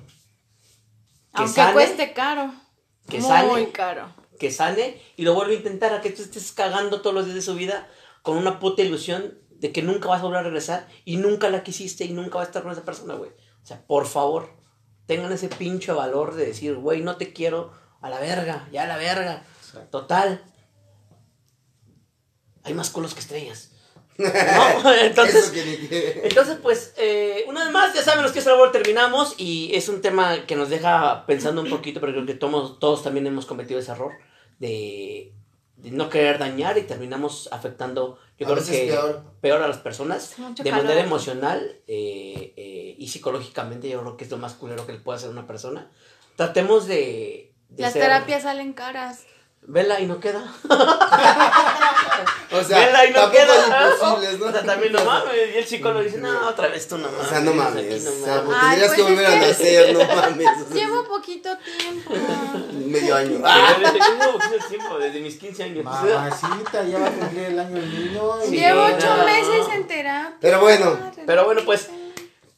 Que 1.35 1.43
Aunque 1.43 1.53
sane. 1.53 1.73
cueste 1.73 2.13
caro. 2.13 2.53
Que 3.09 3.19
Muy 3.19 3.27
sane. 3.27 3.71
caro. 3.71 4.13
que 4.39 4.51
sane 4.51 5.01
y 5.15 5.23
lo 5.23 5.33
vuelve 5.33 5.53
a 5.55 5.57
intentar 5.57 5.93
a 5.93 6.01
que 6.01 6.11
tú 6.11 6.21
estés 6.21 6.51
cagando 6.51 7.01
todos 7.01 7.15
los 7.15 7.25
días 7.25 7.35
de 7.35 7.41
su 7.41 7.55
vida 7.55 7.87
con 8.21 8.37
una 8.37 8.59
puta 8.59 8.83
ilusión 8.83 9.39
de 9.49 9.71
que 9.71 9.81
nunca 9.81 10.09
vas 10.09 10.19
a 10.19 10.25
volver 10.25 10.41
a 10.41 10.43
regresar 10.43 10.87
y 11.05 11.17
nunca 11.17 11.49
la 11.49 11.63
quisiste 11.63 12.05
y 12.05 12.09
nunca 12.13 12.37
vas 12.37 12.45
a 12.45 12.49
estar 12.49 12.61
con 12.63 12.71
esa 12.71 12.85
persona, 12.85 13.15
güey. 13.15 13.31
O 13.31 13.65
sea, 13.65 13.81
por 13.87 14.05
favor, 14.05 14.51
tengan 15.07 15.31
ese 15.31 15.47
pinche 15.47 15.91
valor 15.91 16.35
de 16.35 16.45
decir, 16.45 16.75
güey, 16.75 17.01
no 17.01 17.17
te 17.17 17.33
quiero 17.33 17.71
a 17.99 18.09
la 18.11 18.19
verga, 18.19 18.67
ya 18.71 18.83
a 18.83 18.87
la 18.87 18.97
verga. 18.97 19.43
Total. 19.89 20.43
Hay 22.67 22.73
más 22.73 22.89
culos 22.89 23.13
que 23.13 23.19
estrellas. 23.21 23.71
¿No? 24.17 24.93
Entonces, 25.01 25.51
entonces, 26.23 26.57
pues, 26.61 26.93
eh, 26.97 27.45
una 27.47 27.63
vez 27.63 27.71
más, 27.71 27.93
ya 27.93 28.01
saben 28.03 28.23
los 28.23 28.31
que 28.31 28.39
es 28.39 28.45
favor 28.45 28.71
terminamos 28.71 29.35
y 29.37 29.71
es 29.75 29.89
un 29.89 30.01
tema 30.01 30.45
que 30.47 30.55
nos 30.55 30.69
deja 30.69 31.25
pensando 31.27 31.61
un 31.61 31.69
poquito, 31.69 31.99
pero 32.01 32.13
creo 32.13 32.25
que 32.25 32.33
todos, 32.33 32.79
todos 32.79 33.03
también 33.03 33.27
hemos 33.27 33.45
cometido 33.45 33.79
ese 33.79 33.91
error 33.91 34.13
de, 34.57 35.33
de 35.75 35.91
no 35.91 36.09
querer 36.09 36.39
dañar 36.39 36.79
y 36.79 36.81
terminamos 36.81 37.47
afectando, 37.51 38.17
yo 38.39 38.47
A 38.47 38.53
creo 38.53 38.65
que 38.65 38.97
peor. 39.41 39.61
a 39.61 39.67
las 39.67 39.77
personas 39.77 40.33
Mucho 40.39 40.63
de 40.63 40.69
calor. 40.71 40.85
manera 40.85 41.03
emocional 41.05 41.79
eh, 41.87 42.53
eh, 42.57 42.95
y 42.97 43.07
psicológicamente, 43.09 43.87
yo 43.87 44.01
creo 44.01 44.17
que 44.17 44.23
es 44.25 44.31
lo 44.31 44.37
más 44.37 44.53
culero 44.55 44.87
que 44.87 44.93
le 44.93 44.99
puede 44.99 45.17
hacer 45.17 45.29
a 45.29 45.33
una 45.33 45.45
persona. 45.45 45.91
Tratemos 46.35 46.87
de... 46.87 47.53
de 47.69 47.83
Las 47.83 47.93
ser- 47.93 48.01
terapias 48.01 48.41
salen 48.43 48.73
caras. 48.73 49.25
Vela 49.69 49.99
y 49.99 50.05
no 50.07 50.19
queda. 50.19 50.43
O 52.49 52.63
sea, 52.63 52.79
Vela 52.85 53.05
y 53.05 53.11
no 53.11 53.29
queda. 53.29 53.93
imposibles, 53.93 54.39
¿no? 54.39 54.45
O 54.47 54.51
sea, 54.53 54.63
también 54.63 54.93
no 54.93 55.03
mames. 55.03 55.33
Y 55.53 55.57
el 55.57 55.65
psicólogo 55.65 56.01
dice, 56.03 56.17
no, 56.17 56.47
otra 56.47 56.69
vez 56.69 56.87
tú 56.87 56.97
no 56.97 57.09
mames. 57.11 57.25
O 57.27 57.29
sea, 57.29 57.39
no 57.41 57.53
mames. 57.53 58.03
no 58.05 58.09
O 58.09 58.13
sea, 58.25 58.35
mames. 58.41 58.55
Ay, 58.57 58.69
tendrías 58.69 58.91
que 58.93 59.01
pues 59.03 59.13
volver 59.13 59.25
es 59.25 59.29
a 59.29 59.39
que- 59.39 59.47
nacer, 59.47 59.93
no 59.93 60.15
mames. 60.15 60.69
Llevo 60.73 61.03
poquito 61.03 61.49
tiempo. 61.77 62.13
medio 62.73 63.15
año. 63.15 63.41
Ah, 63.45 63.75
desde 63.77 63.99
que 63.99 64.05
llevo 64.05 64.31
mucho 64.31 64.67
tiempo, 64.69 64.97
desde 64.97 65.19
mis 65.19 65.35
15 65.37 65.63
años. 65.63 65.83
Mamacita, 65.83 66.83
ya 66.85 66.99
va 66.99 67.07
a 67.07 67.11
cumplir 67.11 67.43
el 67.43 67.59
año 67.59 67.77
el 67.77 68.05
niño. 68.05 68.43
y- 68.45 68.47
Sí, 68.49 68.55
Llevo 68.57 68.87
no. 68.87 68.95
ocho 68.95 69.17
meses 69.25 69.67
en 69.75 69.87
terapia. 69.87 70.37
Pero 70.39 70.59
bueno. 70.61 71.11
Pero 71.25 71.45
bueno, 71.45 71.61
pues, 71.65 71.89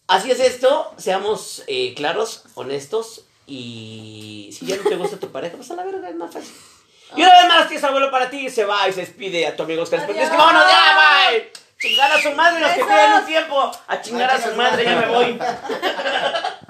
Así 0.07 0.31
es 0.31 0.39
esto, 0.39 0.91
seamos 0.97 1.63
eh, 1.67 1.93
claros, 1.95 2.43
honestos 2.55 3.25
y 3.45 4.49
si 4.57 4.65
ya 4.65 4.77
no 4.77 4.83
te 4.89 4.95
gusta 4.95 5.17
tu 5.17 5.31
pareja, 5.31 5.55
pues 5.55 5.69
a 5.69 5.75
la 5.75 5.83
verga 5.83 6.09
es 6.09 6.15
más 6.15 6.33
fácil. 6.33 6.51
Y 7.15 7.21
una 7.23 7.33
vez 7.33 7.47
más, 7.47 7.67
que 7.67 7.75
es 7.75 7.83
abuelo 7.83 8.11
para 8.11 8.29
ti, 8.29 8.49
se 8.49 8.65
va 8.65 8.87
y 8.87 8.93
se 8.93 9.01
despide 9.01 9.47
a 9.47 9.55
tu 9.55 9.63
amigo 9.63 9.83
Oscar 9.83 9.99
Espejo. 9.99 10.19
Es 10.19 10.29
que 10.29 10.37
vámonos 10.37 10.63
ya, 10.69 11.31
bye. 11.31 11.51
Chingar 11.79 12.11
a 12.11 12.21
su 12.21 12.31
madre, 12.33 12.59
los 12.59 12.71
que 12.71 12.83
tienen 12.83 13.13
un 13.13 13.25
tiempo. 13.25 13.71
A 13.87 14.01
chingar 14.01 14.29
a 14.29 14.41
su 14.41 14.53
madre, 14.55 14.83
ya 14.83 14.95
me 14.95 15.07
voy. 15.07 15.39